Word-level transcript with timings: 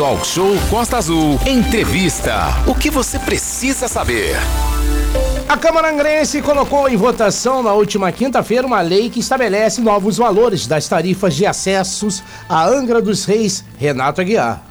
Talk 0.00 0.26
Show 0.26 0.56
Costa 0.70 0.96
Azul. 0.96 1.38
Entrevista. 1.46 2.34
O 2.66 2.74
que 2.74 2.88
você 2.88 3.18
precisa 3.18 3.86
saber? 3.86 4.34
A 5.46 5.58
Câmara 5.58 5.92
Angrense 5.92 6.40
colocou 6.40 6.88
em 6.88 6.96
votação 6.96 7.62
na 7.62 7.74
última 7.74 8.10
quinta-feira 8.10 8.66
uma 8.66 8.80
lei 8.80 9.10
que 9.10 9.20
estabelece 9.20 9.82
novos 9.82 10.16
valores 10.16 10.66
das 10.66 10.88
tarifas 10.88 11.34
de 11.36 11.44
acessos 11.44 12.22
à 12.48 12.66
Angra 12.66 13.02
dos 13.02 13.26
Reis. 13.26 13.62
Renato 13.78 14.22
Aguiar. 14.22 14.64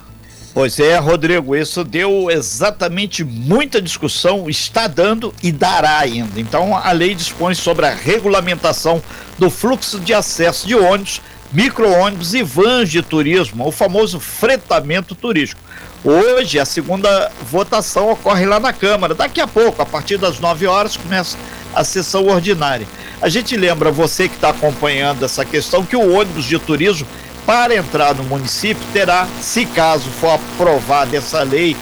Pois 0.51 0.79
é, 0.79 0.97
Rodrigo, 0.97 1.55
isso 1.55 1.83
deu 1.83 2.31
exatamente 2.31 3.23
muita 3.23 3.79
discussão, 3.79 4.49
está 4.49 4.87
dando 4.87 5.31
e 5.43 5.51
dará 5.51 5.99
ainda. 5.99 6.39
Então, 6.39 6.75
a 6.75 6.91
lei 6.91 7.13
dispõe 7.13 7.53
sobre 7.53 7.85
a 7.85 7.93
regulamentação 7.93 8.99
do 9.37 9.51
fluxo 9.51 9.99
de 9.99 10.11
acesso 10.11 10.67
de 10.67 10.73
ônibus, 10.73 11.21
micro-ônibus 11.51 12.33
e 12.33 12.43
vans 12.43 12.89
de 12.89 13.01
turismo, 13.01 13.67
o 13.67 13.71
famoso 13.71 14.19
fretamento 14.19 15.15
turístico. 15.15 15.61
Hoje, 16.03 16.59
a 16.59 16.65
segunda 16.65 17.31
votação 17.41 18.11
ocorre 18.11 18.45
lá 18.45 18.59
na 18.59 18.71
Câmara. 18.71 19.15
Daqui 19.15 19.41
a 19.41 19.47
pouco, 19.47 19.81
a 19.81 19.85
partir 19.85 20.17
das 20.17 20.39
9 20.39 20.67
horas, 20.67 20.95
começa 20.95 21.37
a 21.73 21.83
sessão 21.83 22.27
ordinária. 22.27 22.87
A 23.21 23.27
gente 23.27 23.57
lembra, 23.57 23.91
você 23.91 24.29
que 24.29 24.35
está 24.35 24.49
acompanhando 24.49 25.25
essa 25.25 25.43
questão, 25.43 25.83
que 25.83 25.95
o 25.95 26.13
ônibus 26.13 26.45
de 26.45 26.57
turismo 26.57 27.05
para 27.45 27.75
entrar 27.75 28.15
no 28.15 28.23
município 28.23 28.81
terá, 28.93 29.27
se 29.41 29.65
caso 29.65 30.09
for 30.09 30.35
aprovada 30.35 31.17
essa 31.17 31.43
lei 31.43 31.75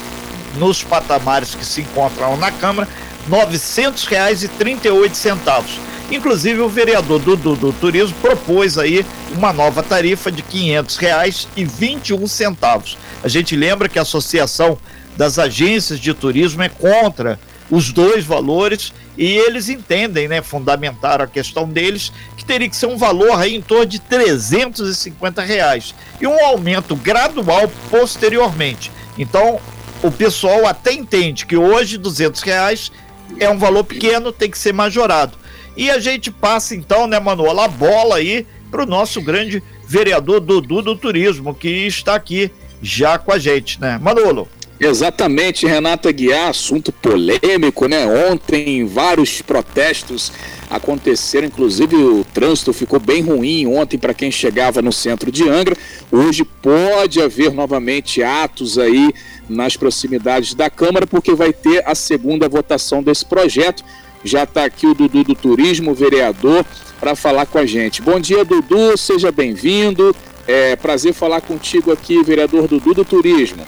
nos 0.55 0.83
patamares 0.83 1.53
que 1.53 1.65
se 1.65 1.81
encontram 1.81 2.37
na 2.37 2.51
Câmara, 2.51 2.89
R$ 3.29 3.37
900,38. 3.45 5.79
Inclusive 6.09 6.61
o 6.61 6.69
vereador 6.69 7.19
do, 7.19 7.35
do, 7.35 7.55
do, 7.55 7.73
Turismo 7.73 8.15
propôs 8.21 8.77
aí 8.77 9.05
uma 9.35 9.51
nova 9.51 9.83
tarifa 9.83 10.31
de 10.31 10.41
R$ 10.41 10.47
500,21. 10.81 12.95
A 13.21 13.27
gente 13.27 13.53
lembra 13.55 13.89
que 13.89 13.99
a 13.99 14.03
Associação 14.03 14.77
das 15.17 15.37
Agências 15.37 15.99
de 15.99 16.13
Turismo 16.13 16.63
é 16.63 16.69
contra 16.69 17.37
os 17.69 17.91
dois 17.91 18.23
valores 18.23 18.93
e 19.17 19.25
eles 19.25 19.67
entendem, 19.67 20.29
né, 20.29 20.41
fundamentar 20.41 21.21
a 21.21 21.27
questão 21.27 21.67
deles, 21.67 22.13
que 22.37 22.45
teria 22.45 22.69
que 22.69 22.75
ser 22.75 22.85
um 22.85 22.97
valor 22.97 23.37
aí 23.37 23.55
em 23.55 23.61
torno 23.61 23.87
de 23.87 23.99
350 23.99 25.41
reais 25.41 25.93
e 26.21 26.27
um 26.27 26.45
aumento 26.45 26.95
gradual 26.95 27.69
posteriormente. 27.89 28.91
Então, 29.17 29.59
o 30.01 30.11
pessoal 30.11 30.67
até 30.67 30.93
entende 30.93 31.45
que 31.45 31.57
hoje 31.57 31.97
200 31.97 32.41
reais 32.43 32.91
é 33.39 33.49
um 33.49 33.57
valor 33.57 33.83
pequeno, 33.83 34.31
tem 34.31 34.49
que 34.49 34.57
ser 34.57 34.73
majorado. 34.73 35.37
E 35.77 35.91
a 35.91 35.99
gente 35.99 36.31
passa 36.31 36.75
então, 36.75 37.05
né, 37.05 37.19
Manuela, 37.19 37.65
a 37.65 37.67
bola 37.67 38.15
aí 38.17 38.45
para 38.71 38.83
o 38.83 38.85
nosso 38.85 39.21
grande 39.21 39.61
vereador 39.87 40.39
Dudu 40.39 40.81
do 40.81 40.95
Turismo, 40.95 41.53
que 41.53 41.69
está 41.69 42.15
aqui 42.15 42.51
já 42.81 43.17
com 43.17 43.31
a 43.31 43.37
gente, 43.37 43.79
né? 43.79 43.97
Manolo. 44.01 44.49
Exatamente, 44.79 45.65
Renata 45.65 46.11
Guiar, 46.11 46.49
assunto 46.49 46.91
polêmico, 46.91 47.87
né? 47.87 48.05
Ontem 48.29 48.85
vários 48.85 49.41
protestos 49.41 50.31
aconteceram, 50.69 51.47
inclusive 51.47 51.95
o 51.95 52.23
trânsito 52.23 52.71
ficou 52.73 52.99
bem 52.99 53.23
ruim 53.23 53.65
ontem 53.65 53.97
para 53.97 54.13
quem 54.13 54.29
chegava 54.29 54.81
no 54.81 54.91
centro 54.91 55.31
de 55.31 55.49
Angra. 55.49 55.75
Hoje 56.11 56.43
pode 56.43 57.19
haver 57.19 57.51
novamente 57.53 58.21
atos 58.21 58.77
aí 58.77 59.11
nas 59.49 59.75
proximidades 59.75 60.53
da 60.53 60.69
Câmara, 60.69 61.07
porque 61.07 61.33
vai 61.33 61.53
ter 61.53 61.83
a 61.87 61.95
segunda 61.95 62.47
votação 62.47 63.01
desse 63.01 63.25
projeto. 63.25 63.83
Já 64.23 64.43
está 64.43 64.65
aqui 64.65 64.85
o 64.87 64.93
Dudu 64.93 65.23
do 65.23 65.35
Turismo, 65.35 65.93
vereador, 65.93 66.65
para 66.99 67.15
falar 67.15 67.45
com 67.45 67.57
a 67.57 67.65
gente. 67.65 68.01
Bom 68.01 68.19
dia, 68.19 68.43
Dudu, 68.43 68.97
seja 68.97 69.31
bem-vindo. 69.31 70.15
É 70.47 70.75
prazer 70.75 71.13
falar 71.13 71.41
contigo 71.41 71.91
aqui, 71.91 72.23
vereador 72.23 72.67
Dudu 72.67 72.93
do 72.93 73.05
Turismo. 73.05 73.65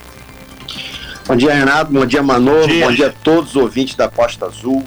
Bom 1.28 1.36
dia, 1.36 1.54
Renato. 1.54 1.92
Bom 1.92 2.06
dia, 2.06 2.24
Manolo. 2.24 2.62
Bom 2.62 2.68
dia, 2.68 2.86
Bom 2.86 2.92
dia 2.92 3.08
a 3.08 3.12
todos 3.12 3.52
os 3.52 3.56
ouvintes 3.56 3.96
da 3.96 4.10
Costa 4.10 4.48
Azul. 4.48 4.84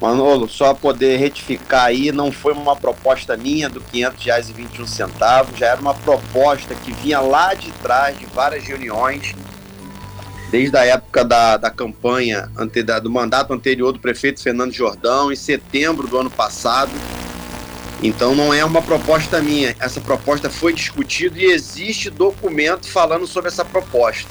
Manolo, 0.00 0.48
só 0.48 0.74
poder 0.74 1.16
retificar 1.16 1.86
aí, 1.86 2.12
não 2.12 2.30
foi 2.30 2.52
uma 2.52 2.76
proposta 2.76 3.36
minha 3.36 3.68
do 3.68 3.80
R$ 3.80 3.86
500,21, 3.92 5.56
já 5.56 5.66
era 5.66 5.80
uma 5.80 5.94
proposta 5.94 6.72
que 6.74 6.92
vinha 6.92 7.18
lá 7.20 7.52
de 7.54 7.72
trás 7.72 8.16
de 8.16 8.24
várias 8.26 8.64
reuniões, 8.64 9.34
desde 10.50 10.76
a 10.76 10.84
época 10.84 11.24
da, 11.24 11.56
da 11.56 11.70
campanha, 11.70 12.50
ante, 12.56 12.82
da, 12.82 12.98
do 12.98 13.10
mandato 13.10 13.52
anterior 13.52 13.92
do 13.92 13.98
prefeito 13.98 14.42
Fernando 14.42 14.72
Jordão, 14.72 15.30
em 15.32 15.36
setembro 15.36 16.06
do 16.06 16.18
ano 16.18 16.30
passado. 16.30 16.92
Então 18.02 18.34
não 18.34 18.54
é 18.54 18.64
uma 18.64 18.80
proposta 18.80 19.42
minha, 19.42 19.74
essa 19.80 20.00
proposta 20.00 20.48
foi 20.48 20.72
discutida 20.72 21.38
e 21.38 21.46
existe 21.46 22.10
documento 22.10 22.88
falando 22.88 23.26
sobre 23.26 23.48
essa 23.48 23.64
proposta. 23.64 24.28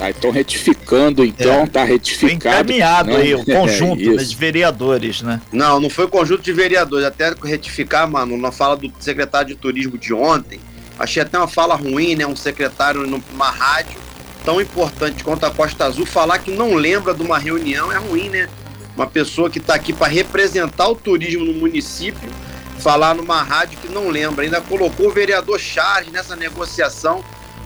Ah, 0.00 0.08
então 0.08 0.30
retificando, 0.30 1.22
então, 1.22 1.64
é. 1.64 1.66
tá 1.66 1.84
retificado. 1.84 2.32
encaminhado 2.32 3.10
né? 3.10 3.16
aí, 3.16 3.34
o 3.34 3.44
conjunto 3.44 4.00
é, 4.14 4.16
de 4.16 4.36
vereadores, 4.36 5.20
né? 5.20 5.42
Não, 5.52 5.78
não 5.78 5.90
foi 5.90 6.06
o 6.06 6.08
conjunto 6.08 6.42
de 6.42 6.52
vereadores, 6.54 7.06
até 7.06 7.34
retificar, 7.44 8.08
mano, 8.08 8.38
na 8.38 8.50
fala 8.50 8.76
do 8.76 8.90
secretário 8.98 9.48
de 9.48 9.56
turismo 9.56 9.98
de 9.98 10.14
ontem, 10.14 10.58
achei 10.98 11.22
até 11.22 11.36
uma 11.36 11.48
fala 11.48 11.74
ruim, 11.74 12.14
né? 12.14 12.26
Um 12.26 12.36
secretário 12.36 13.06
numa 13.06 13.50
rádio 13.50 13.98
tão 14.44 14.60
importante 14.60 15.22
quanto 15.22 15.44
a 15.44 15.50
Costa 15.50 15.84
Azul 15.84 16.06
falar 16.06 16.38
que 16.38 16.50
não 16.50 16.74
lembra 16.74 17.14
de 17.14 17.22
uma 17.22 17.38
reunião 17.38 17.92
é 17.92 17.96
ruim, 17.96 18.28
né? 18.28 18.48
Uma 18.96 19.06
pessoa 19.06 19.48
que 19.48 19.58
está 19.58 19.74
aqui 19.74 19.92
para 19.92 20.08
representar 20.08 20.88
o 20.88 20.94
turismo 20.94 21.44
no 21.44 21.54
município 21.54 22.28
falar 22.80 23.14
numa 23.14 23.42
rádio 23.42 23.78
que 23.78 23.92
não 23.92 24.08
lembra, 24.08 24.44
ainda 24.44 24.60
colocou 24.60 25.08
o 25.08 25.12
vereador 25.12 25.60
Charles 25.60 26.10
nessa 26.10 26.34
negociação 26.34 27.22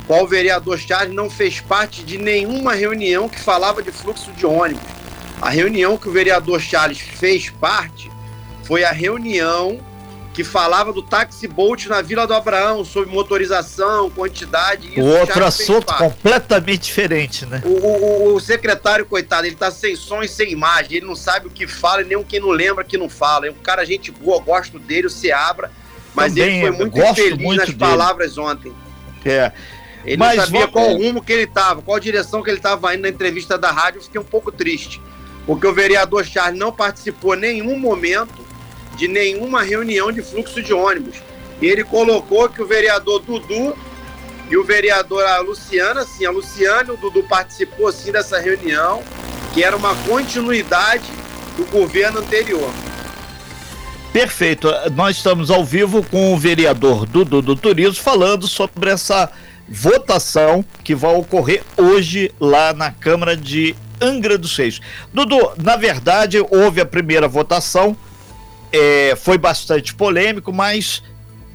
qual 0.06 0.24
o 0.24 0.26
vereador 0.26 0.78
Charles 0.78 1.14
não 1.14 1.30
fez 1.30 1.60
parte 1.60 2.02
de 2.02 2.18
nenhuma 2.18 2.74
reunião 2.74 3.28
que 3.28 3.40
falava 3.40 3.82
de 3.82 3.90
fluxo 3.90 4.30
de 4.32 4.44
ônibus. 4.44 4.82
A 5.40 5.48
reunião 5.48 5.96
que 5.96 6.08
o 6.08 6.12
vereador 6.12 6.60
Charles 6.60 6.98
fez 6.98 7.48
parte 7.48 8.10
foi 8.64 8.84
a 8.84 8.90
reunião 8.90 9.78
que 10.34 10.42
falava 10.42 10.92
do 10.92 11.00
taxi 11.00 11.46
boat 11.46 11.88
na 11.88 12.02
Vila 12.02 12.26
do 12.26 12.34
Abraão, 12.34 12.84
sobre 12.84 13.08
motorização, 13.08 14.10
quantidade. 14.10 14.88
Isso, 14.88 15.00
o 15.00 15.06
outro 15.20 15.44
assunto 15.44 15.94
completamente 15.94 16.82
diferente, 16.82 17.46
né? 17.46 17.62
O, 17.64 17.68
o, 17.68 18.34
o, 18.34 18.40
secretário, 18.40 19.06
coitado, 19.06 19.46
ele 19.46 19.54
tá 19.54 19.70
sem 19.70 19.94
som 19.94 20.24
e 20.24 20.28
sem 20.28 20.50
imagem, 20.50 20.96
ele 20.96 21.06
não 21.06 21.14
sabe 21.14 21.46
o 21.46 21.50
que 21.50 21.68
fala 21.68 22.02
e 22.02 22.04
nem 22.04 22.16
o 22.16 22.24
que 22.24 22.40
não 22.40 22.50
lembra 22.50 22.82
que 22.82 22.98
não 22.98 23.08
fala. 23.08 23.46
É 23.46 23.50
um 23.50 23.54
cara, 23.54 23.84
gente 23.86 24.10
boa, 24.10 24.40
gosto 24.40 24.76
dele, 24.80 25.06
o 25.06 25.10
Seabra, 25.10 25.70
mas 26.12 26.34
Também, 26.34 26.62
ele 26.64 26.66
foi 26.66 26.76
muito 26.76 26.98
infeliz 26.98 27.38
muito 27.38 27.58
nas 27.58 27.66
dele. 27.68 27.78
palavras 27.78 28.36
ontem. 28.36 28.72
É. 29.24 29.52
Ele 30.04 30.16
Mas 30.16 30.36
não 30.36 30.44
sabia 30.44 30.68
qual 30.68 30.96
rumo 30.96 31.22
que 31.22 31.32
ele 31.32 31.44
estava, 31.44 31.80
qual 31.80 31.98
direção 32.00 32.42
que 32.42 32.50
ele 32.50 32.58
estava 32.58 32.92
indo 32.92 33.02
na 33.02 33.08
entrevista 33.08 33.56
da 33.56 33.70
rádio. 33.70 33.98
Eu 33.98 34.02
fiquei 34.02 34.20
um 34.20 34.24
pouco 34.24 34.50
triste, 34.50 35.00
porque 35.46 35.64
o 35.64 35.72
vereador 35.72 36.24
Charles 36.24 36.58
não 36.58 36.72
participou 36.72 37.36
em 37.36 37.40
nenhum 37.40 37.78
momento 37.78 38.43
de 38.96 39.08
nenhuma 39.08 39.62
reunião 39.62 40.10
de 40.12 40.22
fluxo 40.22 40.62
de 40.62 40.72
ônibus. 40.72 41.16
E 41.60 41.66
ele 41.66 41.84
colocou 41.84 42.48
que 42.48 42.62
o 42.62 42.66
vereador 42.66 43.20
Dudu 43.20 43.76
e 44.50 44.56
o 44.56 44.64
vereador 44.64 45.24
a 45.24 45.40
Luciana, 45.40 46.04
sim, 46.04 46.26
a 46.26 46.30
Luciana 46.30 46.92
o 46.92 46.96
Dudu 46.96 47.22
participou 47.22 47.90
sim 47.92 48.12
dessa 48.12 48.38
reunião, 48.38 49.02
que 49.52 49.64
era 49.64 49.76
uma 49.76 49.94
continuidade 50.06 51.04
do 51.56 51.64
governo 51.66 52.20
anterior. 52.20 52.70
Perfeito. 54.12 54.68
Nós 54.94 55.16
estamos 55.16 55.50
ao 55.50 55.64
vivo 55.64 56.02
com 56.04 56.32
o 56.32 56.38
vereador 56.38 57.06
Dudu 57.06 57.42
do 57.42 57.56
Turismo 57.56 58.02
falando 58.02 58.46
sobre 58.46 58.90
essa 58.90 59.30
votação 59.68 60.64
que 60.84 60.94
vai 60.94 61.14
ocorrer 61.14 61.62
hoje 61.76 62.32
lá 62.38 62.72
na 62.72 62.92
Câmara 62.92 63.36
de 63.36 63.74
Angra 64.00 64.36
dos 64.36 64.56
Reis. 64.56 64.80
Dudu, 65.12 65.52
na 65.56 65.76
verdade, 65.76 66.38
houve 66.50 66.80
a 66.80 66.86
primeira 66.86 67.26
votação, 67.26 67.96
é, 68.74 69.14
foi 69.14 69.38
bastante 69.38 69.94
polêmico, 69.94 70.52
mas 70.52 71.00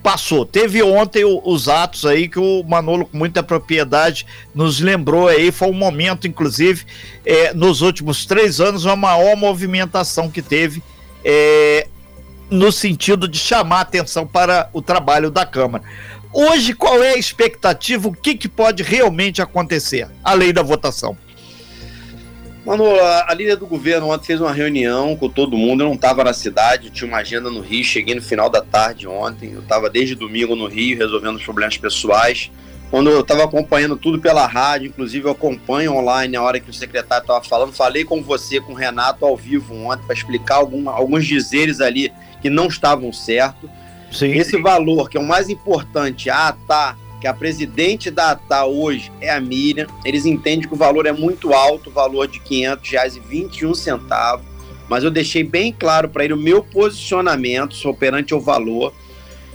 passou. 0.02 0.46
Teve 0.46 0.82
ontem 0.82 1.26
o, 1.26 1.42
os 1.44 1.68
atos 1.68 2.06
aí 2.06 2.30
que 2.30 2.40
o 2.40 2.64
Manolo, 2.64 3.06
com 3.06 3.18
muita 3.18 3.44
propriedade, 3.44 4.26
nos 4.56 4.80
lembrou 4.80 5.28
aí. 5.28 5.52
Foi 5.52 5.68
um 5.68 5.74
momento, 5.74 6.28
inclusive, 6.28 6.86
é, 7.26 7.54
nos 7.54 7.82
últimos 7.82 8.26
três 8.26 8.62
anos, 8.62 8.88
a 8.88 8.96
maior 8.96 9.36
movimentação 9.36 10.30
que 10.30 10.42
teve. 10.42 10.82
É, 11.26 11.88
no 12.50 12.72
sentido 12.72 13.28
de 13.28 13.38
chamar 13.38 13.82
atenção 13.82 14.26
para 14.26 14.70
o 14.74 14.82
trabalho 14.82 15.30
da 15.30 15.46
Câmara. 15.46 15.84
Hoje, 16.34 16.74
qual 16.74 17.04
é 17.04 17.12
a 17.14 17.18
expectativa? 17.18 18.08
O 18.08 18.14
que, 18.14 18.34
que 18.34 18.48
pode 18.48 18.82
realmente 18.82 19.42
acontecer, 19.42 20.08
além 20.24 20.52
da 20.52 20.64
votação? 20.64 21.16
Mano, 22.66 22.84
a, 23.28 23.34
líder 23.34 23.56
do 23.56 23.66
governo 23.66 24.10
ontem 24.10 24.26
fez 24.26 24.42
uma 24.42 24.52
reunião 24.52 25.16
com 25.16 25.30
todo 25.30 25.58
mundo. 25.58 25.82
Eu 25.82 25.88
não 25.88 25.96
estava 25.96 26.24
na 26.24 26.34
cidade, 26.34 26.90
tinha 26.90 27.08
uma 27.08 27.18
agenda 27.18 27.50
no 27.50 27.62
Rio. 27.62 27.84
Cheguei 27.84 28.14
no 28.14 28.22
final 28.22 28.50
da 28.50 28.62
tarde 28.62 29.08
ontem. 29.08 29.54
Eu 29.54 29.62
estava 29.62 29.90
desde 29.90 30.14
domingo 30.14 30.56
no 30.56 30.68
Rio 30.68 30.98
resolvendo 30.98 31.38
os 31.38 31.44
problemas 31.44 31.78
pessoais. 31.78 32.52
Quando 32.92 33.10
eu 33.10 33.22
estava 33.22 33.44
acompanhando 33.44 33.96
tudo 33.96 34.20
pela 34.20 34.48
rádio, 34.48 34.88
inclusive 34.88 35.28
eu 35.28 35.32
acompanho 35.32 35.94
online 35.94 36.36
a 36.36 36.42
hora 36.42 36.60
que 36.60 36.70
o 36.70 36.74
secretário 36.74 37.22
estava 37.22 37.44
falando. 37.44 37.72
Falei 37.72 38.04
com 38.04 38.22
você, 38.22 38.60
com 38.60 38.74
o 38.74 38.76
Renato, 38.76 39.26
ao 39.26 39.38
vivo 39.38 39.76
ontem, 39.76 40.04
para 40.06 40.16
explicar 40.16 40.56
algum, 40.56 40.90
alguns 40.90 41.26
dizeres 41.26 41.82
ali 41.82 42.12
que 42.42 42.50
não 42.50 42.68
estavam 42.68 43.14
certos. 43.14 43.70
Sim. 44.12 44.32
Esse 44.32 44.60
valor, 44.60 45.08
que 45.08 45.18
é 45.18 45.20
o 45.20 45.24
mais 45.24 45.50
importante, 45.50 46.32
ah, 46.32 46.56
tá, 46.68 46.98
que 47.20 47.28
a 47.28 47.34
presidente 47.34 48.10
da 48.10 48.32
ATA 48.32 48.66
hoje 48.66 49.12
é 49.20 49.30
a 49.30 49.40
Miriam. 49.40 49.88
Eles 50.06 50.26
entendem 50.26 50.68
que 50.68 50.74
o 50.74 50.78
valor 50.78 51.06
é 51.06 51.12
muito 51.12 51.54
alto, 51.54 51.90
o 51.90 51.94
valor 51.94 52.28
de 52.28 52.40
R$ 52.40 52.78
500,21, 52.78 54.42
mas 54.88 55.04
eu 55.04 55.12
deixei 55.12 55.44
bem 55.44 55.72
claro 55.72 56.10
para 56.10 56.24
ele 56.24 56.34
o 56.34 56.38
meu 56.38 56.64
posicionamento 56.64 57.94
perante 57.96 58.34
o 58.34 58.40
valor, 58.40 58.94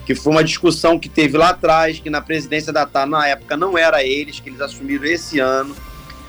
que 0.07 0.15
foi 0.15 0.33
uma 0.33 0.45
discussão 0.45 0.99
que 0.99 1.09
teve 1.09 1.39
lá 1.39 1.51
atrás, 1.51 1.99
que 1.99 2.11
na 2.11 2.21
presidência 2.21 2.73
da 2.73 2.83
ATA 2.83 3.07
na 3.07 3.27
época 3.27 3.57
não 3.57 3.77
era 3.77 4.05
eles, 4.05 4.39
que 4.39 4.51
eles 4.51 4.61
assumiram 4.61 5.05
esse 5.05 5.41
ano. 5.41 5.75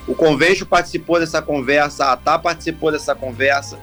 O 0.07 0.15
Convênio 0.15 0.65
participou 0.65 1.19
dessa 1.19 1.41
conversa, 1.41 2.05
a 2.05 2.13
ATA 2.13 2.39
participou 2.39 2.91
dessa 2.91 3.13
conversa. 3.13 3.77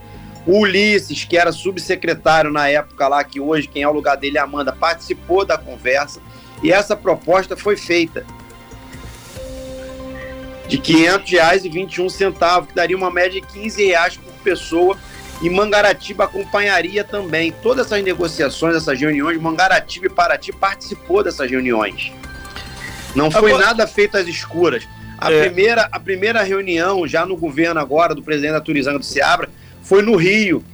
O 0.46 0.60
Ulisses, 0.60 1.24
que 1.24 1.36
era 1.36 1.52
subsecretário 1.52 2.50
na 2.50 2.68
época 2.68 3.06
lá, 3.06 3.22
que 3.22 3.38
hoje 3.38 3.68
quem 3.68 3.82
é 3.82 3.88
o 3.88 3.92
lugar 3.92 4.16
dele 4.16 4.38
é 4.38 4.40
Amanda, 4.40 4.72
participou 4.72 5.44
da 5.44 5.56
conversa. 5.56 6.20
E 6.62 6.72
essa 6.72 6.96
proposta 6.96 7.56
foi 7.56 7.76
feita 7.76 8.24
de 10.68 10.76
R$ 10.76 10.82
500,21, 10.82 12.66
que 12.66 12.74
daria 12.74 12.96
uma 12.96 13.10
média 13.10 13.40
de 13.40 13.46
15 13.46 13.84
reais 13.84 14.16
por 14.16 14.32
pessoa. 14.44 14.96
E 15.42 15.50
Mangaratiba 15.50 16.24
acompanharia 16.24 17.02
também 17.02 17.52
todas 17.62 17.86
essas 17.86 18.02
negociações, 18.04 18.76
essas 18.76 18.98
reuniões. 19.00 19.40
Mangaratiba 19.40 20.06
e 20.06 20.08
Paraty 20.08 20.52
participou 20.52 21.24
dessas 21.24 21.50
reuniões. 21.50 22.12
Não 23.14 23.28
foi 23.28 23.50
agora... 23.50 23.66
nada 23.66 23.86
feito 23.88 24.16
às 24.16 24.26
escuras. 24.28 24.86
A, 25.18 25.32
é. 25.32 25.40
primeira, 25.40 25.88
a 25.90 25.98
primeira 25.98 26.42
reunião, 26.42 27.06
já 27.08 27.26
no 27.26 27.36
governo 27.36 27.80
agora, 27.80 28.14
do 28.14 28.22
presidente 28.22 28.52
da 28.52 28.60
Turizanga 28.60 29.00
do 29.00 29.04
Seabra, 29.04 29.50
foi 29.82 30.00
no 30.00 30.14
Rio, 30.14 30.64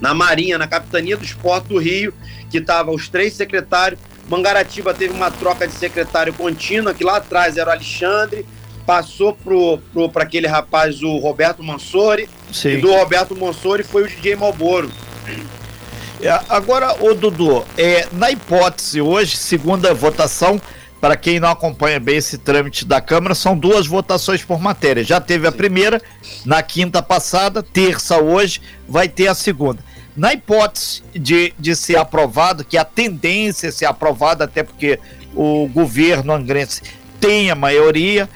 na 0.00 0.12
Marinha, 0.12 0.58
na 0.58 0.66
Capitania 0.66 1.16
do 1.16 1.24
Esporte 1.24 1.68
do 1.68 1.78
Rio, 1.78 2.12
que 2.50 2.58
estavam 2.58 2.94
os 2.94 3.08
três 3.08 3.32
secretários 3.32 3.98
Mangaratiba 4.28 4.94
teve 4.94 5.12
uma 5.12 5.30
troca 5.30 5.66
de 5.66 5.74
secretário 5.74 6.32
contínua, 6.32 6.94
que 6.94 7.04
lá 7.04 7.16
atrás 7.16 7.56
era 7.56 7.70
o 7.70 7.72
Alexandre, 7.72 8.46
passou 8.86 9.36
para 10.12 10.22
aquele 10.22 10.46
rapaz, 10.46 11.02
o 11.02 11.16
Roberto 11.18 11.62
Mansori, 11.62 12.28
Sim. 12.52 12.70
e 12.70 12.76
do 12.78 12.92
Roberto 12.92 13.36
Mansori 13.36 13.82
foi 13.82 14.04
o 14.04 14.08
DJ 14.08 14.36
Malboro. 14.36 14.90
É, 16.20 16.30
agora, 16.48 16.94
o 17.02 17.14
Dudu, 17.14 17.64
é, 17.76 18.06
na 18.12 18.30
hipótese 18.30 19.00
hoje, 19.00 19.36
segunda 19.36 19.92
votação, 19.92 20.60
para 21.00 21.16
quem 21.16 21.40
não 21.40 21.50
acompanha 21.50 21.98
bem 21.98 22.16
esse 22.16 22.38
trâmite 22.38 22.84
da 22.84 23.00
Câmara, 23.00 23.34
são 23.34 23.58
duas 23.58 23.88
votações 23.88 24.44
por 24.44 24.60
matéria. 24.60 25.02
Já 25.02 25.20
teve 25.20 25.48
a 25.48 25.52
primeira 25.52 26.00
na 26.44 26.62
quinta 26.62 27.02
passada, 27.02 27.60
terça 27.60 28.18
hoje, 28.18 28.60
vai 28.88 29.08
ter 29.08 29.26
a 29.26 29.34
segunda. 29.34 29.82
Na 30.16 30.32
hipótese 30.32 31.02
de, 31.14 31.54
de 31.58 31.74
ser 31.74 31.96
aprovado, 31.96 32.64
que 32.64 32.76
a 32.76 32.84
tendência 32.84 33.68
é 33.68 33.70
ser 33.70 33.86
aprovado, 33.86 34.44
até 34.44 34.62
porque 34.62 34.98
o 35.34 35.66
governo 35.68 36.32
angrense 36.32 36.82
tem 37.18 37.50
a 37.50 37.54
maioria, 37.54 38.28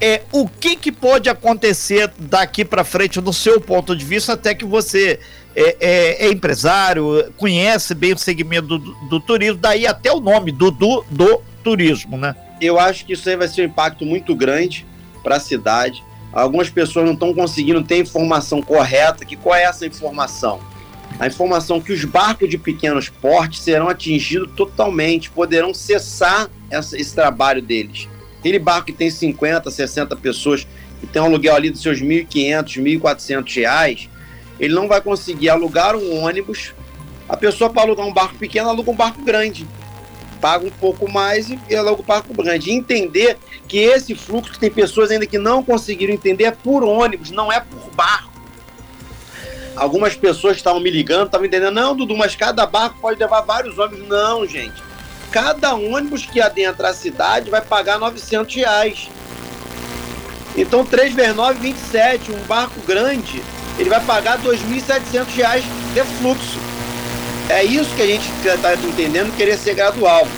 é 0.00 0.22
o 0.32 0.48
que, 0.48 0.74
que 0.74 0.90
pode 0.90 1.28
acontecer 1.28 2.10
daqui 2.18 2.64
para 2.64 2.82
frente, 2.82 3.20
do 3.20 3.32
seu 3.32 3.60
ponto 3.60 3.94
de 3.94 4.04
vista, 4.04 4.32
até 4.32 4.54
que 4.54 4.64
você 4.64 5.20
é, 5.54 5.76
é, 5.80 6.26
é 6.26 6.32
empresário, 6.32 7.32
conhece 7.36 7.94
bem 7.94 8.14
o 8.14 8.18
segmento 8.18 8.78
do, 8.78 8.94
do, 9.08 9.20
turismo, 9.20 9.58
daí 9.58 9.86
até 9.86 10.10
o 10.10 10.20
nome 10.20 10.52
do, 10.52 10.70
do, 10.70 11.04
do 11.10 11.42
turismo, 11.62 12.16
né? 12.16 12.34
Eu 12.60 12.78
acho 12.78 13.04
que 13.04 13.12
isso 13.12 13.28
aí 13.28 13.36
vai 13.36 13.48
ser 13.48 13.62
um 13.62 13.64
impacto 13.66 14.04
muito 14.04 14.34
grande 14.34 14.86
para 15.22 15.36
a 15.36 15.40
cidade. 15.40 16.02
Algumas 16.32 16.70
pessoas 16.70 17.04
não 17.04 17.14
estão 17.14 17.34
conseguindo 17.34 17.82
ter 17.82 17.98
informação 17.98 18.62
correta. 18.62 19.24
Que 19.24 19.36
qual 19.36 19.54
é 19.54 19.64
essa 19.64 19.86
informação? 19.86 20.60
A 21.20 21.26
informação 21.26 21.82
que 21.82 21.92
os 21.92 22.02
barcos 22.02 22.48
de 22.48 22.56
pequenos 22.56 23.10
portes 23.10 23.60
serão 23.60 23.90
atingidos 23.90 24.50
totalmente, 24.56 25.30
poderão 25.30 25.74
cessar 25.74 26.48
essa, 26.70 26.98
esse 26.98 27.14
trabalho 27.14 27.60
deles. 27.60 28.08
Aquele 28.38 28.58
barco 28.58 28.86
que 28.86 28.92
tem 28.94 29.10
50, 29.10 29.70
60 29.70 30.16
pessoas, 30.16 30.66
que 30.98 31.06
tem 31.06 31.20
um 31.20 31.26
aluguel 31.26 31.54
ali 31.54 31.68
dos 31.68 31.82
seus 31.82 32.00
1.500, 32.00 32.82
1.400 33.02 33.54
reais, 33.54 34.08
ele 34.58 34.72
não 34.72 34.88
vai 34.88 35.02
conseguir 35.02 35.50
alugar 35.50 35.94
um 35.94 36.24
ônibus. 36.24 36.72
A 37.28 37.36
pessoa 37.36 37.68
para 37.68 37.82
alugar 37.82 38.06
um 38.06 38.14
barco 38.14 38.36
pequeno, 38.36 38.70
aluga 38.70 38.90
um 38.90 38.96
barco 38.96 39.22
grande. 39.22 39.68
Paga 40.40 40.66
um 40.66 40.70
pouco 40.70 41.06
mais 41.06 41.50
e 41.50 41.76
aluga 41.76 42.00
um 42.00 42.04
barco 42.04 42.32
grande. 42.32 42.70
E 42.70 42.72
entender 42.72 43.36
que 43.68 43.76
esse 43.76 44.14
fluxo, 44.14 44.52
que 44.52 44.58
tem 44.58 44.70
pessoas 44.70 45.10
ainda 45.10 45.26
que 45.26 45.38
não 45.38 45.62
conseguiram 45.62 46.14
entender, 46.14 46.44
é 46.44 46.50
por 46.50 46.82
ônibus, 46.82 47.30
não 47.30 47.52
é 47.52 47.60
por 47.60 47.90
barco 47.90 48.29
algumas 49.80 50.14
pessoas 50.14 50.58
estavam 50.58 50.78
me 50.78 50.90
ligando, 50.90 51.26
estavam 51.26 51.46
entendendo, 51.46 51.72
não, 51.72 51.96
Dudu, 51.96 52.14
mas 52.14 52.36
cada 52.36 52.66
barco 52.66 52.98
pode 53.00 53.18
levar 53.18 53.40
vários 53.40 53.78
ônibus. 53.78 54.06
Não, 54.06 54.46
gente. 54.46 54.82
Cada 55.32 55.74
ônibus 55.74 56.26
que 56.26 56.38
adentra 56.38 56.90
a 56.90 56.94
cidade 56.94 57.50
vai 57.50 57.62
pagar 57.62 57.98
900 57.98 58.54
reais. 58.54 59.08
Então, 60.54 60.84
3 60.84 61.14
vezes 61.14 61.34
9, 61.34 61.60
27. 61.60 62.30
Um 62.30 62.42
barco 62.42 62.78
grande, 62.86 63.42
ele 63.78 63.88
vai 63.88 64.00
pagar 64.00 64.38
2.700 64.40 65.34
reais 65.34 65.64
de 65.94 66.04
fluxo. 66.18 66.58
É 67.48 67.64
isso 67.64 67.94
que 67.96 68.02
a 68.02 68.06
gente 68.06 68.30
está 68.44 68.74
entendendo, 68.74 69.34
querer 69.34 69.56
ser 69.56 69.74
gradual. 69.74 70.28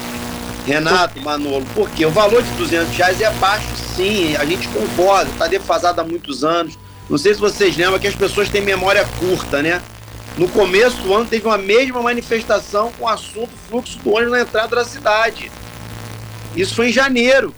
Renato, 0.64 1.20
Manolo, 1.20 1.66
porque 1.74 2.06
o 2.06 2.10
valor 2.10 2.44
de 2.44 2.50
200 2.52 2.96
reais 2.96 3.20
é 3.20 3.30
baixo, 3.32 3.66
sim, 3.96 4.36
a 4.36 4.44
gente 4.44 4.68
concorda, 4.68 5.28
está 5.32 5.48
defasado 5.48 6.00
há 6.00 6.04
muitos 6.04 6.44
anos 6.44 6.78
não 7.08 7.18
sei 7.18 7.34
se 7.34 7.40
vocês 7.40 7.76
lembram 7.76 7.98
que 7.98 8.06
as 8.06 8.14
pessoas 8.14 8.48
têm 8.48 8.62
memória 8.62 9.04
curta, 9.18 9.62
né? 9.62 9.82
No 10.36 10.48
começo 10.48 10.96
do 11.02 11.14
ano 11.14 11.26
teve 11.26 11.46
uma 11.46 11.58
mesma 11.58 12.00
manifestação 12.00 12.90
com 12.92 13.04
o 13.04 13.08
assunto 13.08 13.52
fluxo 13.68 13.98
do 13.98 14.12
ônibus 14.12 14.32
na 14.32 14.40
entrada 14.40 14.76
da 14.76 14.84
cidade. 14.84 15.50
Isso 16.56 16.74
foi 16.74 16.88
em 16.88 16.92
janeiro. 16.92 17.54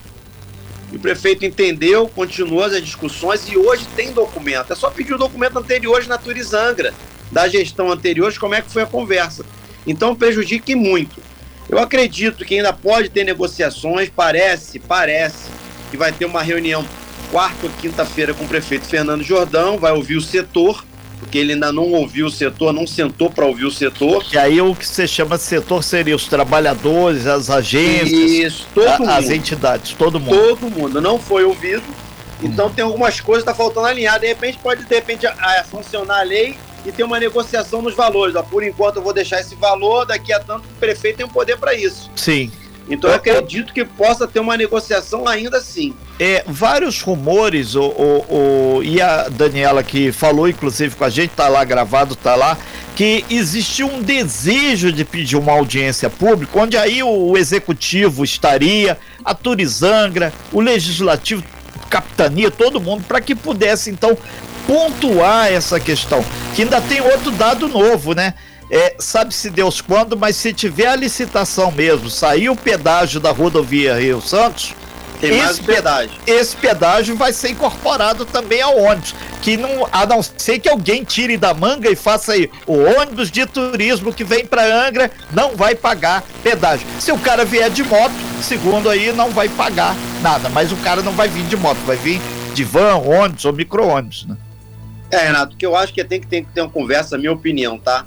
E 0.92 0.96
o 0.96 0.98
prefeito 0.98 1.44
entendeu, 1.44 2.08
continuou 2.08 2.64
as 2.64 2.82
discussões 2.82 3.48
e 3.48 3.56
hoje 3.56 3.86
tem 3.94 4.12
documento. 4.12 4.72
É 4.72 4.76
só 4.76 4.90
pedir 4.90 5.14
o 5.14 5.18
documento 5.18 5.58
anterior 5.58 6.04
na 6.06 6.18
Turizangra, 6.18 6.92
da 7.30 7.48
gestão 7.48 7.90
anterior, 7.90 8.30
de 8.32 8.40
como 8.40 8.54
é 8.54 8.62
que 8.62 8.70
foi 8.70 8.82
a 8.82 8.86
conversa. 8.86 9.44
Então 9.86 10.14
prejudique 10.14 10.74
muito. 10.74 11.22
Eu 11.68 11.78
acredito 11.78 12.44
que 12.44 12.56
ainda 12.56 12.72
pode 12.72 13.08
ter 13.08 13.24
negociações, 13.24 14.10
parece, 14.14 14.78
parece 14.78 15.48
que 15.90 15.96
vai 15.96 16.12
ter 16.12 16.26
uma 16.26 16.42
reunião 16.42 16.84
quarta 17.34 17.66
ou 17.66 17.72
quinta-feira 17.80 18.32
com 18.32 18.44
o 18.44 18.46
prefeito 18.46 18.86
Fernando 18.86 19.24
Jordão, 19.24 19.76
vai 19.76 19.90
ouvir 19.90 20.16
o 20.16 20.20
setor, 20.20 20.84
porque 21.18 21.36
ele 21.36 21.54
ainda 21.54 21.72
não 21.72 21.90
ouviu 21.90 22.26
o 22.26 22.30
setor, 22.30 22.72
não 22.72 22.86
sentou 22.86 23.28
para 23.28 23.44
ouvir 23.44 23.64
o 23.64 23.72
setor. 23.72 24.22
Que 24.22 24.38
aí 24.38 24.60
o 24.60 24.72
que 24.72 24.86
você 24.86 25.04
chama 25.04 25.36
de 25.36 25.42
setor 25.42 25.82
seria 25.82 26.14
os 26.14 26.28
trabalhadores, 26.28 27.26
as 27.26 27.50
agências, 27.50 28.30
Isso, 28.30 28.66
todo 28.72 28.86
a, 28.86 28.98
mundo. 29.00 29.10
as 29.10 29.30
entidades, 29.30 29.94
todo 29.94 30.20
mundo. 30.20 30.36
Todo 30.36 30.70
mundo, 30.70 31.00
não 31.00 31.18
foi 31.18 31.42
ouvido. 31.42 31.82
Então 32.40 32.68
hum. 32.68 32.72
tem 32.72 32.84
algumas 32.84 33.20
coisas 33.20 33.42
que 33.42 33.50
tá 33.50 33.54
faltando 33.54 33.88
alinhar. 33.88 34.20
De 34.20 34.28
repente 34.28 34.56
pode, 34.62 34.84
de 34.84 34.94
repente, 34.94 35.26
a, 35.26 35.32
a 35.32 35.64
funcionar 35.64 36.20
a 36.20 36.22
lei 36.22 36.56
e 36.86 36.92
ter 36.92 37.02
uma 37.02 37.18
negociação 37.18 37.82
nos 37.82 37.96
valores. 37.96 38.36
Ó, 38.36 38.44
por 38.44 38.62
enquanto 38.62 38.98
eu 38.98 39.02
vou 39.02 39.12
deixar 39.12 39.40
esse 39.40 39.56
valor, 39.56 40.06
daqui 40.06 40.32
a 40.32 40.38
tanto 40.38 40.68
o 40.68 40.74
prefeito 40.78 41.16
tem 41.16 41.26
o 41.26 41.28
poder 41.28 41.58
para 41.58 41.74
isso. 41.74 42.08
Sim. 42.14 42.52
Então 42.88 43.10
eu 43.10 43.16
acredito 43.16 43.72
que 43.72 43.84
possa 43.84 44.26
ter 44.26 44.40
uma 44.40 44.56
negociação 44.56 45.26
ainda 45.26 45.58
assim. 45.58 45.94
É, 46.20 46.44
vários 46.46 47.00
rumores, 47.00 47.74
o, 47.74 47.82
o, 47.82 48.76
o, 48.76 48.82
e 48.82 49.00
a 49.00 49.28
Daniela 49.28 49.82
que 49.82 50.12
falou, 50.12 50.48
inclusive, 50.48 50.94
com 50.94 51.04
a 51.04 51.08
gente, 51.08 51.30
tá 51.30 51.48
lá 51.48 51.64
gravado, 51.64 52.14
tá 52.14 52.34
lá, 52.34 52.56
que 52.94 53.24
existiu 53.28 53.88
um 53.88 54.00
desejo 54.00 54.92
de 54.92 55.04
pedir 55.04 55.36
uma 55.36 55.52
audiência 55.52 56.08
pública, 56.08 56.58
onde 56.58 56.76
aí 56.76 57.02
o, 57.02 57.08
o 57.08 57.36
executivo 57.36 58.22
estaria, 58.22 58.98
a 59.24 59.34
Turizangra, 59.34 60.32
o 60.52 60.60
legislativo, 60.60 61.42
capitania, 61.90 62.50
todo 62.50 62.80
mundo, 62.80 63.04
para 63.08 63.20
que 63.20 63.34
pudesse 63.34 63.90
então 63.90 64.16
pontuar 64.66 65.52
essa 65.52 65.80
questão. 65.80 66.24
Que 66.54 66.62
ainda 66.62 66.80
tem 66.80 67.00
outro 67.00 67.30
dado 67.30 67.68
novo, 67.68 68.14
né? 68.14 68.34
É, 68.70 68.96
sabe-se 68.98 69.50
Deus 69.50 69.80
quando, 69.80 70.16
mas 70.16 70.36
se 70.36 70.52
tiver 70.52 70.86
a 70.86 70.96
licitação 70.96 71.70
mesmo, 71.70 72.08
sair 72.10 72.48
o 72.48 72.56
pedágio 72.56 73.20
da 73.20 73.30
rodovia 73.30 73.98
Rio 73.98 74.20
Santos, 74.20 74.74
tem 75.20 75.38
esse 75.38 75.62
pedágio. 75.62 76.20
Esse 76.26 76.56
pedágio 76.56 77.16
vai 77.16 77.32
ser 77.32 77.50
incorporado 77.50 78.24
também 78.24 78.60
ao 78.60 78.78
ônibus. 78.78 79.14
Que 79.40 79.56
não, 79.56 79.88
a 79.90 80.04
não 80.06 80.22
ser 80.22 80.58
que 80.58 80.68
alguém 80.68 81.04
tire 81.04 81.36
da 81.36 81.54
manga 81.54 81.90
e 81.90 81.96
faça 81.96 82.32
aí. 82.32 82.50
O 82.66 82.76
ônibus 82.78 83.30
de 83.30 83.46
turismo 83.46 84.12
que 84.12 84.24
vem 84.24 84.44
para 84.44 84.86
Angra 84.86 85.10
não 85.32 85.56
vai 85.56 85.74
pagar 85.74 86.22
pedágio. 86.42 86.86
Se 87.00 87.12
o 87.12 87.18
cara 87.18 87.44
vier 87.44 87.70
de 87.70 87.82
moto, 87.82 88.14
segundo 88.42 88.88
aí, 88.88 89.12
não 89.12 89.30
vai 89.30 89.48
pagar 89.48 89.94
nada. 90.20 90.48
Mas 90.48 90.72
o 90.72 90.76
cara 90.76 91.02
não 91.02 91.12
vai 91.12 91.28
vir 91.28 91.44
de 91.44 91.56
moto, 91.56 91.78
vai 91.86 91.96
vir 91.96 92.20
de 92.54 92.64
van, 92.64 92.96
ônibus 92.96 93.44
ou 93.44 93.52
micro-ônibus, 93.52 94.26
né? 94.26 94.36
É, 95.10 95.18
Renato, 95.18 95.56
que 95.56 95.64
eu 95.64 95.76
acho 95.76 95.92
que 95.92 96.02
tem 96.04 96.20
que, 96.20 96.26
tem 96.26 96.44
que 96.44 96.52
ter 96.52 96.60
uma 96.60 96.70
conversa, 96.70 97.16
minha 97.16 97.32
opinião, 97.32 97.78
tá? 97.78 98.04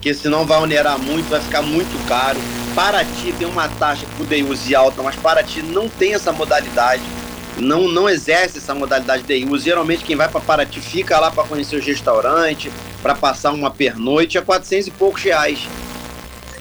Porque 0.00 0.14
senão 0.14 0.46
vai 0.46 0.58
onerar 0.58 0.98
muito, 0.98 1.28
vai 1.28 1.42
ficar 1.42 1.60
muito 1.60 2.08
caro. 2.08 2.40
Paraty 2.74 3.34
tem 3.38 3.46
uma 3.46 3.68
taxa 3.68 4.06
que 4.06 4.42
use 4.42 4.74
alta, 4.74 5.02
mas 5.02 5.14
Paraty 5.16 5.60
não 5.60 5.90
tem 5.90 6.14
essa 6.14 6.32
modalidade, 6.32 7.02
não, 7.58 7.86
não 7.86 8.08
exerce 8.08 8.56
essa 8.56 8.74
modalidade 8.74 9.24
de 9.24 9.44
uso. 9.44 9.62
Geralmente 9.62 10.02
quem 10.02 10.16
vai 10.16 10.26
para 10.26 10.40
Paraty 10.40 10.80
fica 10.80 11.20
lá 11.20 11.30
para 11.30 11.44
conhecer 11.44 11.76
os 11.76 11.84
restaurantes, 11.84 12.72
para 13.02 13.14
passar 13.14 13.52
uma 13.52 13.70
pernoite, 13.70 14.38
é 14.38 14.40
400 14.40 14.86
e 14.86 14.90
poucos 14.90 15.22
reais. 15.22 15.68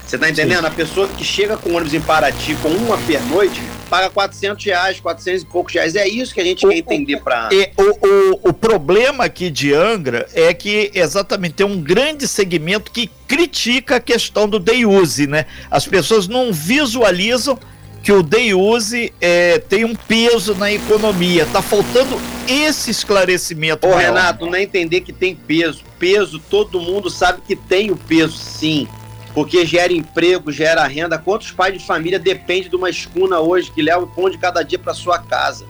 Você 0.05 0.17
tá 0.17 0.29
entendendo? 0.29 0.61
Sim. 0.61 0.67
A 0.67 0.71
pessoa 0.71 1.07
que 1.07 1.23
chega 1.23 1.55
com 1.55 1.69
ônibus 1.69 1.93
em 1.93 2.01
Paraty 2.01 2.55
com 2.55 2.67
uma 2.67 2.97
pernoite 2.97 3.61
paga 3.89 4.09
400 4.09 4.63
reais, 4.63 4.99
400 4.99 5.41
e 5.41 5.45
poucos 5.45 5.73
reais. 5.73 5.95
É 5.95 6.07
isso 6.07 6.33
que 6.33 6.39
a 6.39 6.43
gente 6.43 6.65
o, 6.65 6.69
quer 6.69 6.77
entender 6.77 7.19
para. 7.21 7.49
O, 7.77 8.07
o, 8.07 8.49
o 8.49 8.53
problema 8.53 9.25
aqui 9.25 9.49
de 9.49 9.73
Angra 9.73 10.27
é 10.33 10.53
que 10.53 10.91
exatamente 10.93 11.55
tem 11.55 11.65
um 11.65 11.81
grande 11.81 12.27
segmento 12.27 12.91
que 12.91 13.09
critica 13.27 13.97
a 13.97 13.99
questão 13.99 14.47
do 14.47 14.59
day 14.59 14.85
use, 14.85 15.27
né? 15.27 15.45
As 15.69 15.87
pessoas 15.87 16.27
não 16.27 16.53
visualizam 16.53 17.57
que 18.01 18.11
o 18.11 18.23
day 18.23 18.53
use 18.53 19.13
é, 19.19 19.59
tem 19.59 19.83
um 19.83 19.95
peso 19.95 20.55
na 20.55 20.71
economia. 20.71 21.45
Tá 21.47 21.61
faltando 21.61 22.19
esse 22.47 22.91
esclarecimento. 22.91 23.85
Ô, 23.85 23.91
maior. 23.91 24.13
Renato, 24.13 24.45
não 24.45 24.55
é 24.55 24.63
entender 24.63 25.01
que 25.01 25.11
tem 25.11 25.35
peso. 25.35 25.83
Peso, 25.97 26.39
todo 26.39 26.79
mundo 26.79 27.09
sabe 27.09 27.41
que 27.45 27.55
tem 27.55 27.91
o 27.91 27.97
peso, 27.97 28.37
sim 28.37 28.87
porque 29.33 29.65
gera 29.65 29.93
emprego, 29.93 30.51
gera 30.51 30.85
renda. 30.87 31.17
Quantos 31.17 31.51
pais 31.51 31.73
de 31.73 31.85
família 31.85 32.19
dependem 32.19 32.69
de 32.69 32.75
uma 32.75 32.89
escuna 32.89 33.39
hoje 33.39 33.71
que 33.71 33.81
leva 33.81 34.03
o 34.03 34.07
pão 34.07 34.29
de 34.29 34.37
cada 34.37 34.63
dia 34.63 34.79
para 34.79 34.93
sua 34.93 35.19
casa? 35.19 35.65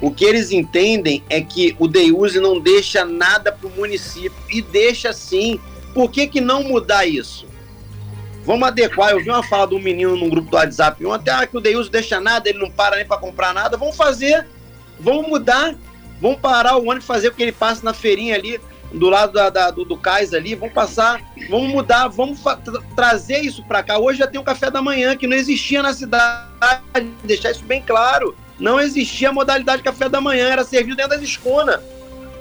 O 0.00 0.10
que 0.10 0.24
eles 0.24 0.50
entendem 0.50 1.22
é 1.28 1.40
que 1.40 1.76
o 1.78 1.86
Deuse 1.86 2.40
não 2.40 2.58
deixa 2.58 3.04
nada 3.04 3.52
para 3.52 3.68
o 3.68 3.70
município 3.70 4.32
e 4.50 4.60
deixa 4.60 5.12
sim. 5.12 5.60
Por 5.94 6.10
que, 6.10 6.26
que 6.26 6.40
não 6.40 6.64
mudar 6.64 7.06
isso? 7.06 7.46
Vamos 8.44 8.66
adequar. 8.66 9.12
Eu 9.12 9.20
vi 9.20 9.30
uma 9.30 9.44
fala 9.44 9.68
de 9.68 9.74
um 9.74 9.78
menino 9.78 10.16
num 10.16 10.28
grupo 10.28 10.50
do 10.50 10.56
WhatsApp 10.56 11.04
ontem, 11.06 11.30
ah, 11.30 11.46
que 11.46 11.56
o 11.56 11.60
Deuse 11.60 11.90
deixa 11.90 12.20
nada, 12.20 12.48
ele 12.48 12.58
não 12.58 12.70
para 12.70 12.96
nem 12.96 13.06
para 13.06 13.18
comprar 13.18 13.54
nada. 13.54 13.76
Vamos 13.76 13.94
fazer, 13.94 14.46
vamos 14.98 15.28
mudar, 15.28 15.76
vamos 16.20 16.40
parar 16.40 16.76
o 16.76 16.88
ônibus 16.88 17.06
fazer 17.06 17.28
o 17.28 17.32
que 17.32 17.42
ele 17.42 17.52
passa 17.52 17.84
na 17.84 17.94
feirinha 17.94 18.34
ali 18.34 18.58
do 18.92 19.08
lado 19.08 19.32
da, 19.32 19.48
da, 19.48 19.70
do, 19.70 19.84
do 19.84 19.96
cais 19.96 20.34
ali, 20.34 20.54
vamos 20.54 20.74
passar, 20.74 21.20
vamos 21.48 21.70
mudar, 21.70 22.08
vamos 22.08 22.40
tra 22.40 22.58
trazer 22.94 23.40
isso 23.40 23.62
para 23.64 23.82
cá. 23.82 23.98
Hoje 23.98 24.18
já 24.18 24.26
tem 24.26 24.40
o 24.40 24.44
café 24.44 24.70
da 24.70 24.82
manhã, 24.82 25.16
que 25.16 25.26
não 25.26 25.36
existia 25.36 25.82
na 25.82 25.94
cidade, 25.94 26.46
deixar 27.24 27.50
isso 27.50 27.64
bem 27.64 27.82
claro. 27.82 28.36
Não 28.58 28.78
existia 28.78 29.30
a 29.30 29.32
modalidade 29.32 29.78
de 29.78 29.84
café 29.84 30.08
da 30.08 30.20
manhã, 30.20 30.48
era 30.48 30.64
servido 30.64 30.96
dentro 30.96 31.12
das 31.12 31.22
esconas. 31.22 31.80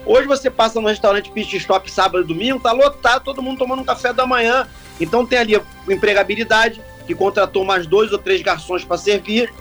Hoje 0.06 0.28
você 0.28 0.50
passa 0.50 0.82
no 0.82 0.88
restaurante 0.88 1.32
Pit 1.32 1.56
Stop 1.58 1.90
sábado 1.90 2.24
e 2.24 2.28
domingo, 2.28 2.60
tá 2.60 2.72
lotado, 2.72 3.24
todo 3.24 3.42
mundo 3.42 3.60
tomando 3.60 3.82
um 3.82 3.86
café 3.86 4.12
da 4.12 4.26
manhã. 4.26 4.68
Então 5.00 5.26
tem 5.26 5.40
ali 5.40 5.56
a 5.56 5.62
empregabilidade, 5.90 6.82
que 7.08 7.16
contratou 7.16 7.64
mais 7.64 7.88
dois 7.88 8.12
ou 8.12 8.18
três 8.18 8.42
garçons 8.42 8.84
para 8.84 8.98
servir. 8.98 9.52